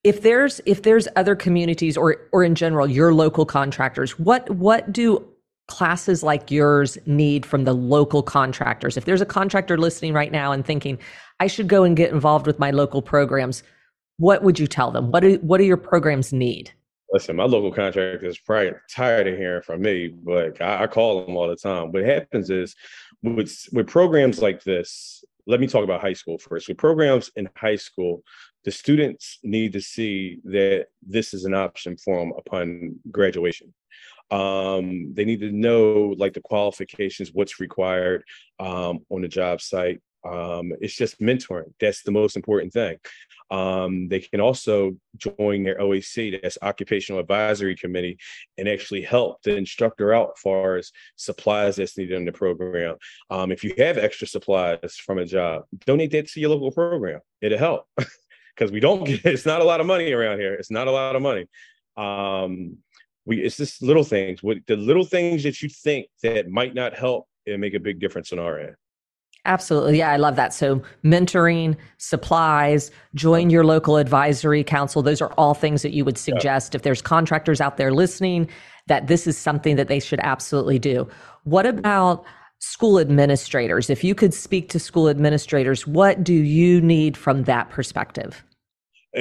If 0.05 0.23
there's 0.23 0.61
if 0.66 0.83
there's 0.83 1.09
other 1.16 1.37
communities 1.37 1.96
or 1.96 2.16
or 2.33 2.44
in 2.44 2.55
general 2.55 2.88
your 2.88 3.12
local 3.12 3.44
contractors 3.44 4.18
what 4.18 4.49
what 4.51 4.90
do 4.92 5.27
classes 5.68 6.23
like 6.23 6.51
yours 6.51 6.96
need 7.07 7.44
from 7.44 7.64
the 7.64 7.75
local 7.75 8.23
contractors? 8.23 8.96
If 8.96 9.05
there's 9.05 9.20
a 9.20 9.27
contractor 9.27 9.77
listening 9.79 10.14
right 10.14 10.33
now 10.33 10.53
and 10.53 10.64
thinking 10.64 10.99
i 11.38 11.46
should 11.46 11.68
go 11.68 11.85
and 11.85 11.96
get 11.96 12.12
involved 12.12 12.46
with 12.46 12.59
my 12.59 12.70
local 12.70 13.03
programs 13.03 13.62
what 14.20 14.42
would 14.42 14.59
you 14.59 14.66
tell 14.66 14.90
them? 14.90 15.11
What 15.11 15.20
do 15.20 15.38
what 15.42 15.59
do 15.59 15.64
your 15.64 15.79
programs 15.79 16.33
need 16.33 16.73
listen 17.12 17.37
my 17.37 17.44
local 17.44 17.73
contractor 17.73 18.27
is 18.27 18.38
probably 18.38 18.73
tired 18.90 19.27
of 19.27 19.37
hearing 19.37 19.62
from 19.62 19.83
me 19.83 20.09
but 20.09 20.61
i, 20.61 20.85
I 20.85 20.87
call 20.87 21.25
them 21.25 21.37
all 21.37 21.49
the 21.49 21.57
time 21.57 21.92
what 21.92 22.05
happens 22.05 22.51
is 22.51 22.75
with 23.23 23.68
with 23.73 23.87
programs 23.87 24.40
like 24.40 24.62
this 24.62 25.25
let 25.46 25.61
me 25.61 25.66
talk 25.66 25.85
about 25.85 26.01
high 26.01 26.12
school 26.12 26.38
first 26.38 26.68
with 26.68 26.77
programs 26.77 27.31
in 27.37 27.49
high 27.57 27.77
school 27.77 28.23
the 28.64 28.70
students 28.70 29.38
need 29.42 29.73
to 29.73 29.81
see 29.81 30.38
that 30.44 30.87
this 31.03 31.33
is 31.33 31.44
an 31.44 31.55
option 31.55 31.96
for 31.96 32.18
them 32.18 32.33
upon 32.37 32.96
graduation. 33.11 33.73
Um, 34.31 35.12
they 35.14 35.25
need 35.25 35.40
to 35.40 35.51
know 35.51 36.14
like 36.18 36.35
the 36.35 36.40
qualifications, 36.40 37.33
what's 37.33 37.59
required 37.59 38.23
um, 38.61 39.01
on 39.09 39.23
the 39.23 39.29
job 39.29 39.61
site. 39.61 40.01
Um, 40.25 40.73
it's 40.81 40.94
just 40.94 41.20
mentoring. 41.20 41.73
That's 41.81 42.03
the 42.03 42.12
most 42.12 42.37
important 42.37 42.73
thing. 42.73 42.99
Um, 43.51 44.09
they 44.09 44.21
can 44.21 44.41
also 44.41 44.97
join 45.17 45.65
their 45.65 45.79
OAC, 45.79 46.41
that's 46.41 46.59
Occupational 46.63 47.21
Advisory 47.21 47.77
Committee, 47.77 48.19
and 48.59 48.69
actually 48.69 49.03
help 49.03 49.43
the 49.43 49.57
instructor 49.57 50.15
out 50.15 50.33
as 50.37 50.41
far 50.41 50.77
as 50.77 50.93
supplies 51.17 51.77
that's 51.77 51.99
needed 51.99 52.17
in 52.17 52.25
the 52.25 52.33
program. 52.33 52.97
Um, 53.29 53.51
if 53.51 53.65
you 53.65 53.75
have 53.79 53.99
extra 53.99 54.27
supplies 54.27 54.97
from 54.97 55.19
a 55.19 55.27
job, 55.27 55.65
donate 55.85 56.13
that 56.13 56.29
to 56.29 56.41
your 56.41 56.51
local 56.51 56.71
program. 56.71 57.21
It'll 57.41 57.59
help. 57.59 57.87
because 58.61 58.71
we 58.71 58.81
don't 58.81 59.05
get 59.05 59.25
it's 59.25 59.47
not 59.47 59.63
a 59.63 59.65
lot 59.65 59.81
of 59.81 59.87
money 59.87 60.13
around 60.13 60.39
here. 60.39 60.55
It's 60.55 60.71
not 60.71 60.87
a 60.87 60.91
lot 60.91 61.17
of 61.17 61.23
money. 61.23 61.47
Um, 61.97 62.77
we 63.25 63.41
it's 63.41 63.57
just 63.57 63.83
little 63.83 64.05
things. 64.05 64.43
What 64.43 64.59
the 64.67 64.77
little 64.77 65.05
things 65.05 65.43
that 65.45 65.63
you 65.63 65.69
think 65.69 66.07
that 66.23 66.49
might 66.49 66.75
not 66.75 66.95
help 66.95 67.27
and 67.47 67.61
make 67.61 67.75
a 67.75 67.81
big 67.81 68.01
difference 68.01 68.33
on 68.33 68.39
our 68.39 68.59
end. 68.59 68.77
Absolutely. 69.46 69.98
Yeah, 69.98 70.11
I 70.11 70.16
love 70.16 70.37
that. 70.37 70.53
So, 70.53 70.83
mentoring, 71.03 71.76
supplies, 71.96 72.90
join 73.14 73.48
your 73.48 73.64
local 73.64 73.96
advisory 73.96 74.62
council. 74.62 75.03
Those 75.03 75.22
are 75.22 75.33
all 75.38 75.55
things 75.55 75.81
that 75.83 75.92
you 75.92 76.05
would 76.05 76.18
suggest 76.18 76.74
yeah. 76.74 76.79
if 76.79 76.83
there's 76.83 77.00
contractors 77.00 77.61
out 77.61 77.79
there 77.79 77.90
listening 77.90 78.48
that 78.87 79.07
this 79.07 79.26
is 79.26 79.38
something 79.38 79.76
that 79.76 79.88
they 79.88 80.00
should 80.00 80.20
absolutely 80.20 80.79
do. 80.79 81.09
What 81.44 81.64
about 81.64 82.24
school 82.59 82.98
administrators? 82.98 83.88
If 83.88 84.05
you 84.05 84.14
could 84.14 84.35
speak 84.35 84.68
to 84.70 84.79
school 84.79 85.09
administrators, 85.09 85.87
what 85.87 86.22
do 86.22 86.35
you 86.35 86.81
need 86.81 87.16
from 87.16 87.44
that 87.44 87.70
perspective? 87.70 88.44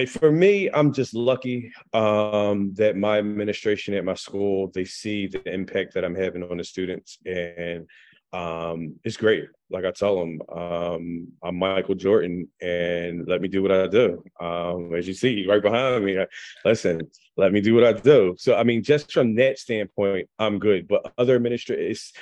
for 0.08 0.32
me, 0.32 0.70
I'm 0.72 0.94
just 0.94 1.16
lucky 1.16 1.72
um, 1.94 2.74
that 2.76 2.96
my 2.96 3.18
administration 3.18 3.96
at 3.96 4.06
my 4.06 4.14
school 4.14 4.70
they 4.74 4.86
see 4.86 5.26
the 5.26 5.42
impact 5.52 5.96
that 5.96 6.06
I'm 6.06 6.14
having 6.14 6.44
on 6.44 6.58
the 6.58 6.64
students, 6.64 7.18
and 7.26 7.88
um, 8.34 8.96
it's 9.04 9.18
great. 9.18 9.50
Like 9.72 9.86
I 9.86 9.92
tell 9.92 10.20
them, 10.20 10.42
um, 10.56 11.28
I'm 11.44 11.58
Michael 11.58 11.96
Jordan, 11.96 12.48
and 12.62 13.28
let 13.28 13.42
me 13.42 13.48
do 13.48 13.62
what 13.62 13.72
I 13.72 13.88
do. 13.88 14.24
Um, 14.40 14.94
as 14.96 15.08
you 15.08 15.14
see 15.14 15.46
right 15.48 15.62
behind 15.62 16.06
me, 16.06 16.18
listen, 16.66 17.02
let 17.38 17.52
me 17.52 17.62
do 17.62 17.76
what 17.76 17.84
I 17.84 17.94
do. 17.94 18.36
So 18.38 18.56
I 18.56 18.64
mean, 18.64 18.84
just 18.84 19.12
from 19.12 19.36
that 19.36 19.60
standpoint, 19.60 20.28
I'm 20.38 20.60
good. 20.60 20.88
But 20.88 21.12
other 21.18 21.36
administrators, 21.36 22.14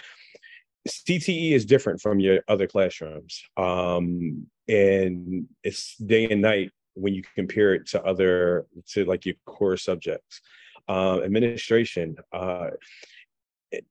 CTE 0.87 1.51
is 1.51 1.65
different 1.65 2.01
from 2.01 2.19
your 2.19 2.41
other 2.47 2.67
classrooms, 2.67 3.43
um, 3.57 4.47
and 4.67 5.47
it's 5.63 5.97
day 5.97 6.29
and 6.29 6.41
night 6.41 6.71
when 6.93 7.13
you 7.13 7.21
compare 7.35 7.73
it 7.73 7.87
to 7.87 8.03
other 8.03 8.65
to 8.89 9.05
like 9.05 9.25
your 9.25 9.35
core 9.45 9.77
subjects. 9.77 10.41
Uh, 10.89 11.21
administration, 11.21 12.15
uh, 12.31 12.69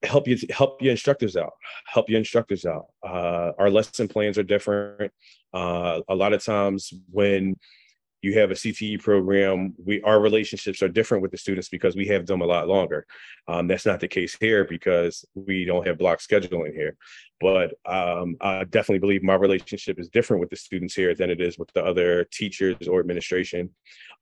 help 0.03 0.27
you 0.27 0.39
help 0.51 0.81
your 0.81 0.91
instructors 0.91 1.37
out 1.37 1.53
help 1.87 2.09
your 2.09 2.19
instructors 2.19 2.65
out. 2.65 2.87
Uh, 3.03 3.53
our 3.59 3.71
lesson 3.71 4.09
plans 4.09 4.39
are 4.39 4.43
different. 4.43 5.13
Uh, 5.53 6.01
a 6.09 6.15
lot 6.15 6.33
of 6.33 6.45
times 6.45 6.93
when 7.11 7.57
you 8.23 8.33
have 8.33 8.51
a 8.51 8.55
cte 8.55 9.01
program 9.03 9.75
we 9.85 10.01
our 10.03 10.19
relationships 10.21 10.83
are 10.83 10.89
different 10.89 11.23
with 11.23 11.31
the 11.31 11.37
students 11.37 11.69
because 11.69 11.95
we 11.95 12.07
have 12.07 12.27
them 12.27 12.41
a 12.41 12.47
lot 12.47 12.67
longer. 12.67 13.07
Um, 13.47 13.69
that's 13.69 13.87
not 13.87 14.01
the 14.01 14.09
case 14.09 14.37
here 14.39 14.65
because 14.65 15.25
we 15.35 15.65
don't 15.65 15.87
have 15.87 15.99
block 15.99 16.19
scheduling 16.19 16.75
here. 16.75 16.97
But 17.41 17.75
um, 17.85 18.37
i 18.41 18.65
definitely 18.65 18.99
believe 18.99 19.23
my 19.23 19.35
relationship 19.35 20.01
is 20.01 20.09
different 20.09 20.41
with 20.41 20.51
the 20.51 20.57
students 20.57 20.95
here 20.95 21.15
than 21.15 21.31
it 21.31 21.41
is 21.41 21.59
with 21.59 21.73
the 21.75 21.85
other 21.85 22.25
teachers 22.25 22.89
or 22.89 23.01
administration. 23.01 23.71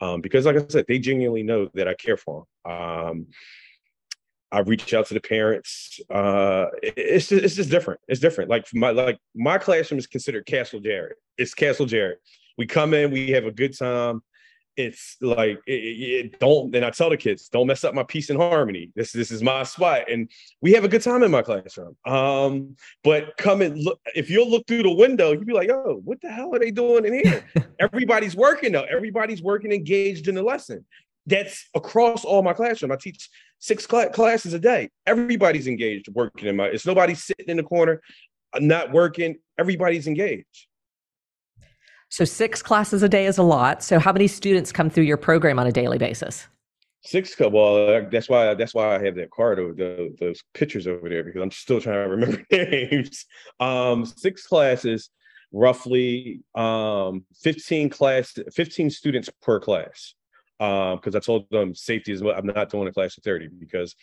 Um, 0.00 0.20
because 0.20 0.44
like 0.44 0.56
i 0.56 0.64
said 0.68 0.84
they 0.86 0.98
genuinely 0.98 1.44
know 1.44 1.70
that 1.74 1.88
i 1.88 1.94
care 1.94 2.16
for 2.16 2.44
them 2.64 2.72
um, 2.74 3.26
I 4.54 4.60
reach 4.60 4.94
out 4.94 5.06
to 5.06 5.14
the 5.14 5.20
parents. 5.20 5.98
Uh, 6.08 6.66
it's 6.80 7.28
just, 7.28 7.44
it's 7.44 7.56
just 7.56 7.70
different. 7.70 8.00
It's 8.06 8.20
different. 8.20 8.48
Like 8.48 8.66
my 8.72 8.90
like 8.90 9.18
my 9.34 9.58
classroom 9.58 9.98
is 9.98 10.06
considered 10.06 10.46
Castle 10.46 10.78
Jarrett. 10.78 11.16
It's 11.36 11.54
Castle 11.54 11.86
Jarrett. 11.86 12.20
We 12.56 12.64
come 12.64 12.94
in, 12.94 13.10
we 13.10 13.30
have 13.30 13.46
a 13.46 13.50
good 13.50 13.76
time. 13.76 14.22
It's 14.76 15.16
like 15.20 15.58
it, 15.66 15.72
it, 15.72 16.40
don't, 16.40 16.74
and 16.74 16.84
I 16.84 16.90
tell 16.90 17.10
the 17.10 17.16
kids, 17.16 17.48
don't 17.48 17.66
mess 17.66 17.84
up 17.84 17.94
my 17.94 18.04
peace 18.04 18.30
and 18.30 18.38
harmony. 18.38 18.90
This 18.94 19.10
this 19.10 19.32
is 19.32 19.42
my 19.42 19.64
spot, 19.64 20.10
and 20.10 20.30
we 20.60 20.72
have 20.72 20.84
a 20.84 20.88
good 20.88 21.02
time 21.02 21.24
in 21.24 21.32
my 21.32 21.42
classroom. 21.42 21.96
Um, 22.06 22.76
but 23.02 23.36
come 23.36 23.60
and 23.60 23.76
look. 23.76 23.98
If 24.14 24.30
you'll 24.30 24.50
look 24.50 24.68
through 24.68 24.84
the 24.84 24.92
window, 24.92 25.32
you'll 25.32 25.44
be 25.44 25.52
like, 25.52 25.70
"Oh, 25.70 26.00
what 26.04 26.20
the 26.20 26.30
hell 26.30 26.54
are 26.54 26.60
they 26.60 26.70
doing 26.70 27.04
in 27.06 27.14
here?" 27.14 27.44
Everybody's 27.80 28.36
working 28.36 28.70
though. 28.70 28.84
Everybody's 28.84 29.42
working, 29.42 29.72
engaged 29.72 30.28
in 30.28 30.36
the 30.36 30.42
lesson 30.42 30.84
that's 31.26 31.68
across 31.74 32.24
all 32.24 32.42
my 32.42 32.52
classroom. 32.52 32.92
I 32.92 32.96
teach 32.96 33.28
six 33.58 33.86
cl- 33.88 34.10
classes 34.10 34.52
a 34.52 34.58
day. 34.58 34.90
Everybody's 35.06 35.66
engaged 35.66 36.08
working 36.14 36.48
in 36.48 36.56
my. 36.56 36.66
It's 36.66 36.86
nobody 36.86 37.14
sitting 37.14 37.46
in 37.48 37.56
the 37.56 37.62
corner, 37.62 38.00
uh, 38.52 38.58
not 38.60 38.92
working. 38.92 39.36
Everybody's 39.58 40.06
engaged. 40.06 40.66
So 42.10 42.24
six 42.24 42.62
classes 42.62 43.02
a 43.02 43.08
day 43.08 43.26
is 43.26 43.38
a 43.38 43.42
lot. 43.42 43.82
So 43.82 43.98
how 43.98 44.12
many 44.12 44.28
students 44.28 44.70
come 44.70 44.90
through 44.90 45.04
your 45.04 45.16
program 45.16 45.58
on 45.58 45.66
a 45.66 45.72
daily 45.72 45.98
basis? 45.98 46.46
Six. 47.02 47.34
Well, 47.38 48.08
that's 48.10 48.28
why 48.28 48.54
that's 48.54 48.74
why 48.74 48.96
I 48.96 49.04
have 49.04 49.14
that 49.16 49.30
card 49.30 49.58
of 49.58 49.76
the, 49.76 50.14
those 50.20 50.42
pictures 50.54 50.86
over 50.86 51.08
there 51.08 51.24
because 51.24 51.42
I'm 51.42 51.50
still 51.50 51.80
trying 51.80 52.04
to 52.04 52.10
remember 52.10 52.42
names. 52.50 53.26
Um, 53.60 54.06
six 54.06 54.46
classes, 54.46 55.10
roughly 55.52 56.40
um, 56.54 57.24
15 57.42 57.90
class, 57.90 58.34
15 58.54 58.90
students 58.90 59.30
per 59.42 59.60
class 59.60 60.14
because 60.58 61.14
um, 61.14 61.16
I 61.16 61.20
told 61.20 61.50
them 61.50 61.74
safety 61.74 62.12
is 62.12 62.22
what 62.22 62.36
I'm 62.36 62.46
not 62.46 62.70
doing 62.70 62.88
a 62.88 62.92
class 62.92 63.16
of 63.16 63.24
30 63.24 63.48
because 63.58 63.94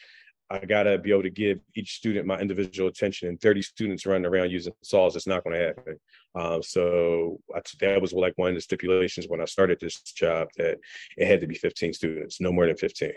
I 0.49 0.65
gotta 0.65 0.97
be 0.97 1.11
able 1.11 1.23
to 1.23 1.29
give 1.29 1.59
each 1.75 1.95
student 1.95 2.27
my 2.27 2.37
individual 2.39 2.89
attention. 2.89 3.29
And 3.29 3.39
30 3.39 3.61
students 3.61 4.05
running 4.05 4.25
around 4.25 4.51
using 4.51 4.73
saws, 4.83 5.15
it's 5.15 5.27
not 5.27 5.43
going 5.45 5.57
to 5.57 5.65
happen. 5.65 5.99
Um, 6.35 6.61
so 6.61 7.39
I, 7.55 7.61
that 7.79 8.01
was 8.01 8.11
like 8.11 8.33
one 8.35 8.49
of 8.49 8.55
the 8.55 8.61
stipulations 8.61 9.27
when 9.29 9.39
I 9.39 9.45
started 9.45 9.79
this 9.79 10.01
job 10.01 10.49
that 10.57 10.77
it 11.15 11.27
had 11.27 11.39
to 11.39 11.47
be 11.47 11.55
15 11.55 11.93
students, 11.93 12.41
no 12.41 12.51
more 12.51 12.67
than 12.67 12.75
15. 12.75 13.11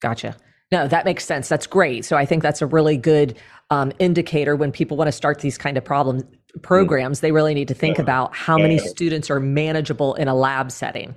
Gotcha. 0.00 0.36
No, 0.72 0.88
that 0.88 1.04
makes 1.04 1.24
sense. 1.24 1.48
That's 1.48 1.66
great. 1.66 2.04
So 2.04 2.16
I 2.16 2.24
think 2.24 2.42
that's 2.42 2.62
a 2.62 2.66
really 2.66 2.96
good 2.96 3.36
um, 3.70 3.92
indicator 3.98 4.56
when 4.56 4.72
people 4.72 4.96
want 4.96 5.08
to 5.08 5.12
start 5.12 5.40
these 5.40 5.58
kind 5.58 5.76
of 5.76 5.84
problems 5.84 6.24
programs. 6.62 7.20
They 7.20 7.32
really 7.32 7.54
need 7.54 7.68
to 7.68 7.74
think 7.74 7.98
yeah. 7.98 8.02
about 8.02 8.34
how 8.34 8.56
many 8.56 8.78
students 8.78 9.30
are 9.30 9.40
manageable 9.40 10.14
in 10.14 10.28
a 10.28 10.34
lab 10.34 10.70
setting. 10.70 11.14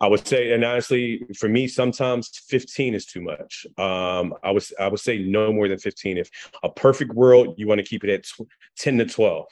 I 0.00 0.08
would 0.08 0.26
say, 0.26 0.52
and 0.52 0.62
honestly, 0.62 1.22
for 1.38 1.48
me, 1.48 1.66
sometimes 1.66 2.28
15 2.48 2.94
is 2.94 3.06
too 3.06 3.22
much. 3.22 3.66
Um, 3.78 4.34
I 4.42 4.50
was 4.50 4.72
I 4.78 4.88
would 4.88 5.00
say 5.00 5.18
no 5.18 5.52
more 5.52 5.68
than 5.68 5.78
15. 5.78 6.18
If 6.18 6.30
a 6.62 6.68
perfect 6.68 7.14
world, 7.14 7.54
you 7.56 7.66
want 7.66 7.78
to 7.78 7.84
keep 7.84 8.04
it 8.04 8.10
at 8.10 8.26
10 8.76 8.98
to 8.98 9.06
12. 9.06 9.46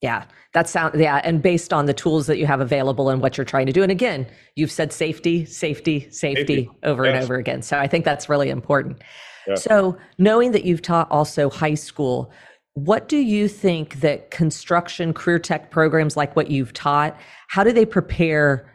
Yeah, 0.00 0.24
that 0.54 0.68
sound 0.68 0.98
yeah, 0.98 1.20
and 1.24 1.42
based 1.42 1.72
on 1.72 1.86
the 1.86 1.92
tools 1.92 2.26
that 2.28 2.38
you 2.38 2.46
have 2.46 2.60
available 2.60 3.10
and 3.10 3.20
what 3.20 3.36
you're 3.36 3.44
trying 3.44 3.66
to 3.66 3.72
do. 3.72 3.82
And 3.82 3.92
again, 3.92 4.26
you've 4.54 4.70
said 4.70 4.92
safety, 4.92 5.44
safety, 5.44 6.08
safety, 6.10 6.46
safety. 6.46 6.70
over 6.84 7.04
yes. 7.04 7.14
and 7.14 7.24
over 7.24 7.34
again. 7.34 7.62
So 7.62 7.78
I 7.78 7.88
think 7.88 8.04
that's 8.04 8.28
really 8.28 8.48
important. 8.48 9.02
Yeah. 9.46 9.56
So 9.56 9.98
knowing 10.16 10.52
that 10.52 10.64
you've 10.64 10.82
taught 10.82 11.10
also 11.10 11.50
high 11.50 11.74
school, 11.74 12.30
what 12.74 13.08
do 13.08 13.16
you 13.16 13.48
think 13.48 14.00
that 14.00 14.30
construction 14.30 15.12
career 15.12 15.40
tech 15.40 15.70
programs 15.70 16.16
like 16.16 16.36
what 16.36 16.48
you've 16.48 16.72
taught, 16.72 17.18
how 17.48 17.64
do 17.64 17.72
they 17.72 17.84
prepare 17.84 18.72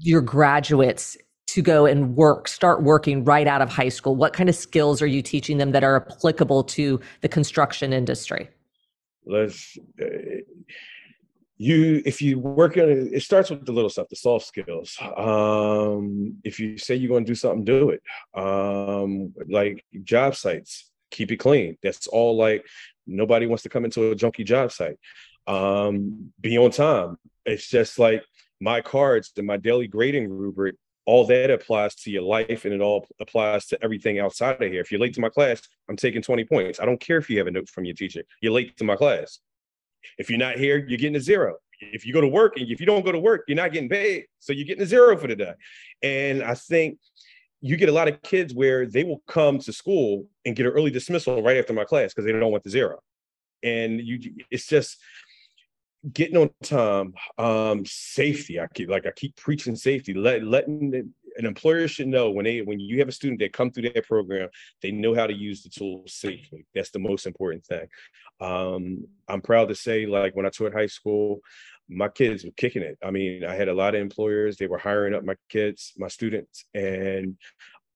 your 0.00 0.20
graduates 0.20 1.16
to 1.48 1.62
go 1.62 1.86
and 1.86 2.16
work, 2.16 2.48
start 2.48 2.82
working 2.82 3.24
right 3.24 3.46
out 3.46 3.60
of 3.60 3.68
high 3.68 3.88
school? 3.88 4.16
What 4.16 4.32
kind 4.32 4.48
of 4.48 4.54
skills 4.54 5.02
are 5.02 5.06
you 5.06 5.22
teaching 5.22 5.58
them 5.58 5.72
that 5.72 5.84
are 5.84 5.96
applicable 5.96 6.64
to 6.64 7.00
the 7.20 7.28
construction 7.28 7.92
industry? 7.92 8.48
Let's, 9.26 9.76
uh, 10.00 10.06
you, 11.56 12.02
if 12.06 12.22
you 12.22 12.38
work 12.38 12.76
on 12.76 12.88
it, 12.88 13.12
it 13.12 13.22
starts 13.22 13.50
with 13.50 13.66
the 13.66 13.72
little 13.72 13.90
stuff, 13.90 14.08
the 14.08 14.16
soft 14.16 14.46
skills. 14.46 14.96
Um, 15.16 16.36
if 16.44 16.58
you 16.58 16.78
say 16.78 16.94
you're 16.94 17.10
going 17.10 17.24
to 17.24 17.30
do 17.30 17.34
something, 17.34 17.64
do 17.64 17.90
it. 17.90 18.02
Um, 18.32 19.34
like 19.48 19.84
job 20.02 20.36
sites, 20.36 20.90
keep 21.10 21.32
it 21.32 21.36
clean. 21.36 21.76
That's 21.82 22.06
all 22.06 22.36
like 22.36 22.64
nobody 23.06 23.46
wants 23.46 23.64
to 23.64 23.68
come 23.68 23.84
into 23.84 24.10
a 24.10 24.16
junky 24.16 24.44
job 24.44 24.72
site. 24.72 24.98
Um, 25.46 26.32
be 26.40 26.56
on 26.56 26.70
time. 26.70 27.18
It's 27.44 27.68
just 27.68 27.98
like 27.98 28.24
my 28.60 28.80
cards 28.80 29.32
and 29.36 29.46
my 29.46 29.56
daily 29.56 29.86
grading 29.86 30.28
rubric, 30.28 30.76
all 31.06 31.26
that 31.26 31.50
applies 31.50 31.94
to 31.94 32.10
your 32.10 32.22
life 32.22 32.64
and 32.64 32.74
it 32.74 32.80
all 32.80 33.06
applies 33.20 33.66
to 33.66 33.78
everything 33.82 34.18
outside 34.18 34.62
of 34.62 34.70
here. 34.70 34.80
If 34.80 34.92
you're 34.92 35.00
late 35.00 35.14
to 35.14 35.20
my 35.20 35.30
class, 35.30 35.62
I'm 35.88 35.96
taking 35.96 36.22
20 36.22 36.44
points. 36.44 36.78
I 36.78 36.84
don't 36.84 37.00
care 37.00 37.16
if 37.16 37.30
you 37.30 37.38
have 37.38 37.46
a 37.46 37.50
note 37.50 37.68
from 37.68 37.84
your 37.84 37.94
teacher. 37.94 38.22
You're 38.40 38.52
late 38.52 38.76
to 38.76 38.84
my 38.84 38.96
class. 38.96 39.40
If 40.18 40.30
you're 40.30 40.38
not 40.38 40.56
here, 40.56 40.76
you're 40.76 40.98
getting 40.98 41.16
a 41.16 41.20
zero. 41.20 41.56
If 41.80 42.06
you 42.06 42.12
go 42.12 42.20
to 42.20 42.28
work 42.28 42.58
and 42.58 42.70
if 42.70 42.80
you 42.80 42.86
don't 42.86 43.04
go 43.04 43.12
to 43.12 43.18
work, 43.18 43.44
you're 43.48 43.56
not 43.56 43.72
getting 43.72 43.88
paid. 43.88 44.26
So 44.38 44.52
you're 44.52 44.66
getting 44.66 44.82
a 44.82 44.86
zero 44.86 45.16
for 45.16 45.26
the 45.26 45.36
day. 45.36 45.54
And 46.02 46.42
I 46.42 46.54
think 46.54 46.98
you 47.62 47.76
get 47.76 47.88
a 47.88 47.92
lot 47.92 48.08
of 48.08 48.20
kids 48.22 48.54
where 48.54 48.86
they 48.86 49.04
will 49.04 49.22
come 49.26 49.58
to 49.58 49.72
school 49.72 50.26
and 50.44 50.56
get 50.56 50.66
an 50.66 50.72
early 50.72 50.90
dismissal 50.90 51.42
right 51.42 51.56
after 51.56 51.72
my 51.72 51.84
class 51.84 52.12
because 52.12 52.26
they 52.26 52.32
don't 52.32 52.52
want 52.52 52.64
the 52.64 52.70
zero. 52.70 53.00
And 53.62 54.00
you 54.00 54.18
it's 54.50 54.66
just 54.66 54.98
getting 56.12 56.36
on 56.36 56.50
time, 56.62 57.14
um, 57.38 57.84
safety. 57.84 58.60
I 58.60 58.66
keep 58.74 58.88
like 58.88 59.06
I 59.06 59.10
keep 59.10 59.36
preaching 59.36 59.76
safety. 59.76 60.14
Let 60.14 60.42
letting 60.44 61.12
an 61.36 61.46
employer 61.46 61.88
should 61.88 62.08
know 62.08 62.30
when 62.30 62.44
they 62.44 62.62
when 62.62 62.80
you 62.80 62.98
have 62.98 63.08
a 63.08 63.12
student 63.12 63.40
that 63.40 63.52
come 63.52 63.70
through 63.70 63.90
that 63.90 64.06
program, 64.06 64.48
they 64.82 64.90
know 64.90 65.14
how 65.14 65.26
to 65.26 65.34
use 65.34 65.62
the 65.62 65.68
tools 65.68 66.14
safely. 66.14 66.66
That's 66.74 66.90
the 66.90 66.98
most 66.98 67.26
important 67.26 67.64
thing. 67.64 67.86
Um, 68.40 69.06
I'm 69.28 69.42
proud 69.42 69.68
to 69.68 69.74
say, 69.74 70.06
like 70.06 70.34
when 70.34 70.46
I 70.46 70.50
taught 70.50 70.72
high 70.72 70.86
school, 70.86 71.40
my 71.88 72.08
kids 72.08 72.44
were 72.44 72.52
kicking 72.56 72.82
it. 72.82 72.98
I 73.04 73.10
mean, 73.10 73.44
I 73.44 73.54
had 73.54 73.68
a 73.68 73.74
lot 73.74 73.94
of 73.94 74.00
employers, 74.00 74.56
they 74.56 74.68
were 74.68 74.78
hiring 74.78 75.14
up 75.14 75.24
my 75.24 75.34
kids, 75.48 75.92
my 75.98 76.08
students, 76.08 76.64
and 76.72 77.36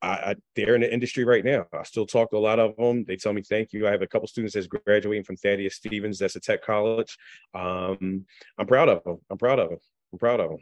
I, 0.05 0.31
I, 0.31 0.35
they're 0.55 0.75
in 0.75 0.83
the 0.83 0.93
industry 0.93 1.25
right 1.25 1.45
now. 1.45 1.67
I 1.73 1.83
still 1.83 2.07
talk 2.07 2.31
to 2.31 2.37
a 2.37 2.39
lot 2.39 2.59
of 2.59 2.77
them. 2.77 3.05
They 3.05 3.17
tell 3.17 3.33
me 3.33 3.43
thank 3.43 3.73
you. 3.73 3.89
I 3.89 3.91
have 3.91 4.03
a 4.03 4.07
couple 4.07 4.29
students 4.29 4.55
that's 4.55 4.67
graduating 4.67 5.25
from 5.25 5.37
Thaddeus 5.37 5.77
Stevens. 5.77 6.19
That's 6.19 6.37
a 6.37 6.41
tech 6.41 6.63
college. 6.63 7.17
Um, 7.55 8.27
I'm 8.59 8.67
proud 8.67 8.91
of 8.91 9.03
them. 9.05 9.19
I'm 9.31 9.39
proud 9.39 9.59
of 9.59 9.71
them. 9.71 9.79
I'm 10.13 10.19
proud 10.19 10.41
of 10.41 10.51
them. 10.51 10.59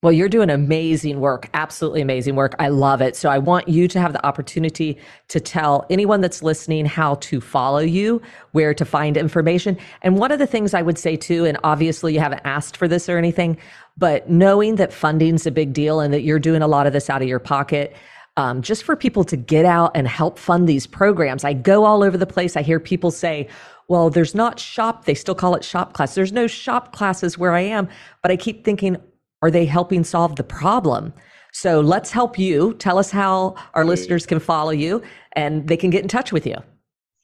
Well, 0.00 0.12
you're 0.12 0.28
doing 0.28 0.48
amazing 0.48 1.18
work, 1.18 1.50
absolutely 1.54 2.02
amazing 2.02 2.36
work. 2.36 2.54
I 2.60 2.68
love 2.68 3.00
it. 3.00 3.16
So 3.16 3.28
I 3.28 3.38
want 3.38 3.66
you 3.66 3.88
to 3.88 4.00
have 4.00 4.12
the 4.12 4.24
opportunity 4.24 4.96
to 5.26 5.40
tell 5.40 5.86
anyone 5.90 6.20
that's 6.20 6.40
listening 6.40 6.86
how 6.86 7.16
to 7.16 7.40
follow 7.40 7.80
you, 7.80 8.22
where 8.52 8.72
to 8.74 8.84
find 8.84 9.16
information. 9.16 9.76
And 10.02 10.16
one 10.16 10.30
of 10.30 10.38
the 10.38 10.46
things 10.46 10.72
I 10.72 10.82
would 10.82 10.98
say 10.98 11.16
too, 11.16 11.44
and 11.44 11.58
obviously 11.64 12.14
you 12.14 12.20
haven't 12.20 12.42
asked 12.44 12.76
for 12.76 12.86
this 12.86 13.08
or 13.08 13.18
anything, 13.18 13.58
but 13.96 14.30
knowing 14.30 14.76
that 14.76 14.92
funding's 14.92 15.48
a 15.48 15.50
big 15.50 15.72
deal 15.72 15.98
and 15.98 16.14
that 16.14 16.22
you're 16.22 16.38
doing 16.38 16.62
a 16.62 16.68
lot 16.68 16.86
of 16.86 16.92
this 16.92 17.10
out 17.10 17.20
of 17.20 17.26
your 17.26 17.40
pocket, 17.40 17.96
um, 18.38 18.62
just 18.62 18.84
for 18.84 18.94
people 18.94 19.24
to 19.24 19.36
get 19.36 19.64
out 19.64 19.90
and 19.96 20.06
help 20.06 20.38
fund 20.38 20.68
these 20.68 20.86
programs. 20.86 21.42
I 21.42 21.52
go 21.52 21.84
all 21.84 22.04
over 22.04 22.16
the 22.16 22.26
place. 22.26 22.56
I 22.56 22.62
hear 22.62 22.78
people 22.78 23.10
say, 23.10 23.48
well, 23.88 24.10
there's 24.10 24.32
not 24.32 24.60
shop, 24.60 25.06
they 25.06 25.14
still 25.14 25.34
call 25.34 25.56
it 25.56 25.64
shop 25.64 25.92
class. 25.92 26.14
There's 26.14 26.32
no 26.32 26.46
shop 26.46 26.92
classes 26.92 27.36
where 27.36 27.52
I 27.52 27.62
am, 27.62 27.88
but 28.22 28.30
I 28.30 28.36
keep 28.36 28.64
thinking, 28.64 28.96
Are 29.42 29.50
they 29.50 29.66
helping 29.66 30.04
solve 30.04 30.36
the 30.36 30.44
problem? 30.44 31.12
So 31.52 31.80
let's 31.80 32.12
help 32.12 32.38
you. 32.38 32.74
Tell 32.74 32.98
us 32.98 33.10
how 33.10 33.56
our 33.74 33.84
listeners 33.84 34.24
can 34.26 34.38
follow 34.38 34.70
you 34.70 35.02
and 35.32 35.66
they 35.66 35.76
can 35.76 35.90
get 35.90 36.02
in 36.02 36.08
touch 36.08 36.32
with 36.32 36.46
you. 36.46 36.56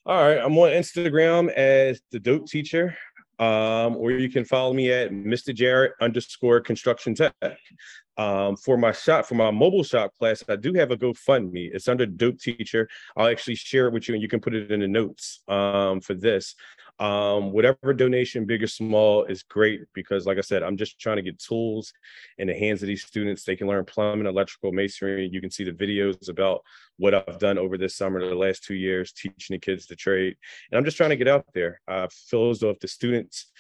All 0.07 0.23
right. 0.23 0.39
I'm 0.39 0.57
on 0.59 0.71
Instagram 0.71 1.53
as 1.53 2.01
the 2.11 2.19
dope 2.19 2.47
teacher. 2.47 2.97
Um, 3.41 3.97
or 3.97 4.13
you 4.13 4.31
can 4.31 4.45
follow 4.45 4.73
me 4.73 4.93
at 4.93 5.11
Mr. 5.11 5.53
Jarrett 5.53 5.93
underscore 6.01 6.61
construction 6.61 7.17
tech. 7.17 7.35
Um, 8.17 8.57
for 8.57 8.77
my 8.77 8.93
shop, 8.93 9.27
for 9.27 9.35
my 9.35 9.51
mobile 9.51 9.83
shop 9.83 10.13
class, 10.17 10.45
I 10.49 10.57
do 10.57 10.73
have 10.75 10.91
a 10.93 10.97
GoFundMe. 10.97 11.71
It's 11.75 11.89
under 11.89 12.07
Dope 12.07 12.39
Teacher. 12.39 12.89
I'll 13.17 13.27
actually 13.27 13.57
share 13.57 13.89
it 13.89 13.93
with 13.93 14.09
you 14.09 14.15
and 14.15 14.23
you 14.23 14.29
can 14.29 14.41
put 14.41 14.55
it 14.55 14.71
in 14.71 14.81
the 14.81 14.89
notes 14.89 15.41
um, 15.49 16.01
for 16.01 16.15
this. 16.15 16.55
Um, 17.01 17.51
whatever 17.51 17.93
donation, 17.93 18.45
big 18.45 18.63
or 18.63 18.69
small, 18.69 19.25
is 19.25 19.43
great 19.43 19.81
because, 19.95 20.27
like 20.27 20.39
I 20.39 20.43
said, 20.43 20.63
I'm 20.63 20.77
just 20.77 21.01
trying 21.01 21.17
to 21.17 21.23
get 21.23 21.41
tools 21.41 21.93
in 22.39 22.47
the 22.47 22.55
hands 22.55 22.83
of 22.83 22.87
these 22.87 23.05
students. 23.05 23.43
They 23.43 23.57
can 23.57 23.67
learn 23.67 23.85
plumbing, 23.85 24.27
electrical, 24.27 24.71
masonry. 24.71 25.29
You 25.33 25.41
can 25.41 25.51
see 25.51 25.65
the 25.65 25.73
videos 25.73 26.29
about 26.29 26.63
what 26.99 27.15
I've 27.15 27.41
done 27.41 27.59
over 27.59 27.77
this 27.77 27.97
summer, 27.97 28.21
the 28.21 28.35
last 28.35 28.63
two 28.63 28.75
years, 28.75 29.13
teaching 29.13 29.55
the 29.55 29.59
kids 29.59 29.87
the 29.87 29.97
trade. 29.97 30.37
And 30.71 30.79
I'm 30.79 30.85
just 30.85 30.97
trying 30.97 31.11
to 31.11 31.17
get 31.17 31.27
out 31.27 31.47
there. 31.53 31.81
I 31.89 32.07
feel 32.11 32.51
as 32.51 32.61
though 32.61 32.71
if 32.71 32.79
the 32.79 32.89
students, 32.89 33.51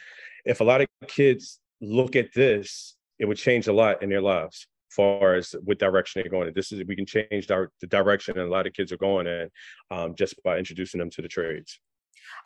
if 0.44 0.60
a 0.60 0.64
lot 0.64 0.80
of 0.80 0.86
kids 1.08 1.58
look 1.80 2.14
at 2.14 2.32
this, 2.34 2.94
it 3.18 3.26
would 3.26 3.36
change 3.36 3.66
a 3.66 3.72
lot 3.72 4.02
in 4.02 4.10
their 4.10 4.22
lives 4.22 4.66
far 4.94 5.34
as 5.34 5.54
what 5.64 5.78
direction 5.78 6.22
they're 6.22 6.30
going 6.30 6.48
in. 6.48 6.54
This 6.54 6.72
is 6.72 6.82
we 6.86 6.96
can 6.96 7.06
change 7.06 7.50
our, 7.50 7.70
the 7.80 7.86
direction 7.86 8.38
and 8.38 8.46
a 8.46 8.50
lot 8.50 8.66
of 8.66 8.72
kids 8.72 8.92
are 8.92 8.96
going 8.96 9.26
in 9.26 9.50
um, 9.90 10.14
just 10.14 10.40
by 10.42 10.58
introducing 10.58 10.98
them 10.98 11.10
to 11.10 11.22
the 11.22 11.28
trades. 11.28 11.80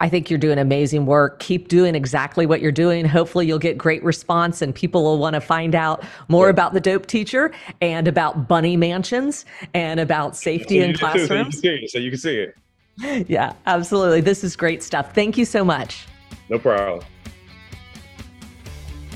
I 0.00 0.08
think 0.08 0.30
you're 0.30 0.38
doing 0.38 0.58
amazing 0.58 1.06
work. 1.06 1.40
Keep 1.40 1.68
doing 1.68 1.94
exactly 1.94 2.46
what 2.46 2.60
you're 2.60 2.72
doing. 2.72 3.04
Hopefully, 3.04 3.46
you'll 3.46 3.58
get 3.58 3.78
great 3.78 4.02
response 4.04 4.62
and 4.62 4.74
people 4.74 5.02
will 5.02 5.18
want 5.18 5.34
to 5.34 5.40
find 5.40 5.74
out 5.74 6.04
more 6.28 6.46
yeah. 6.46 6.50
about 6.50 6.72
the 6.72 6.80
dope 6.80 7.06
teacher 7.06 7.52
and 7.80 8.06
about 8.06 8.48
bunny 8.48 8.76
mansions 8.76 9.44
and 9.74 9.98
about 9.98 10.36
safety 10.36 10.80
so 10.80 10.84
in 10.84 10.94
classrooms. 10.96 11.60
So 11.60 11.68
you, 11.68 11.74
it, 11.74 11.90
so 11.90 11.98
you 11.98 12.10
can 12.10 12.18
see 12.18 12.36
it. 12.36 12.54
Yeah, 13.28 13.52
absolutely. 13.66 14.20
This 14.22 14.42
is 14.42 14.56
great 14.56 14.82
stuff. 14.82 15.14
Thank 15.14 15.38
you 15.38 15.44
so 15.44 15.64
much. 15.64 16.06
No 16.48 16.58
problem. 16.58 17.04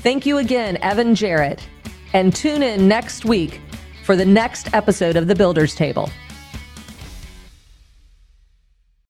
Thank 0.03 0.25
you 0.25 0.37
again, 0.37 0.75
Evin 0.83 1.15
Jarrett. 1.15 1.65
And 2.11 2.35
tune 2.35 2.61
in 2.61 2.89
next 2.89 3.23
week 3.23 3.61
for 4.03 4.17
the 4.17 4.25
next 4.25 4.73
episode 4.73 5.15
of 5.15 5.27
The 5.27 5.33
Builder's 5.33 5.75
Table. 5.75 6.09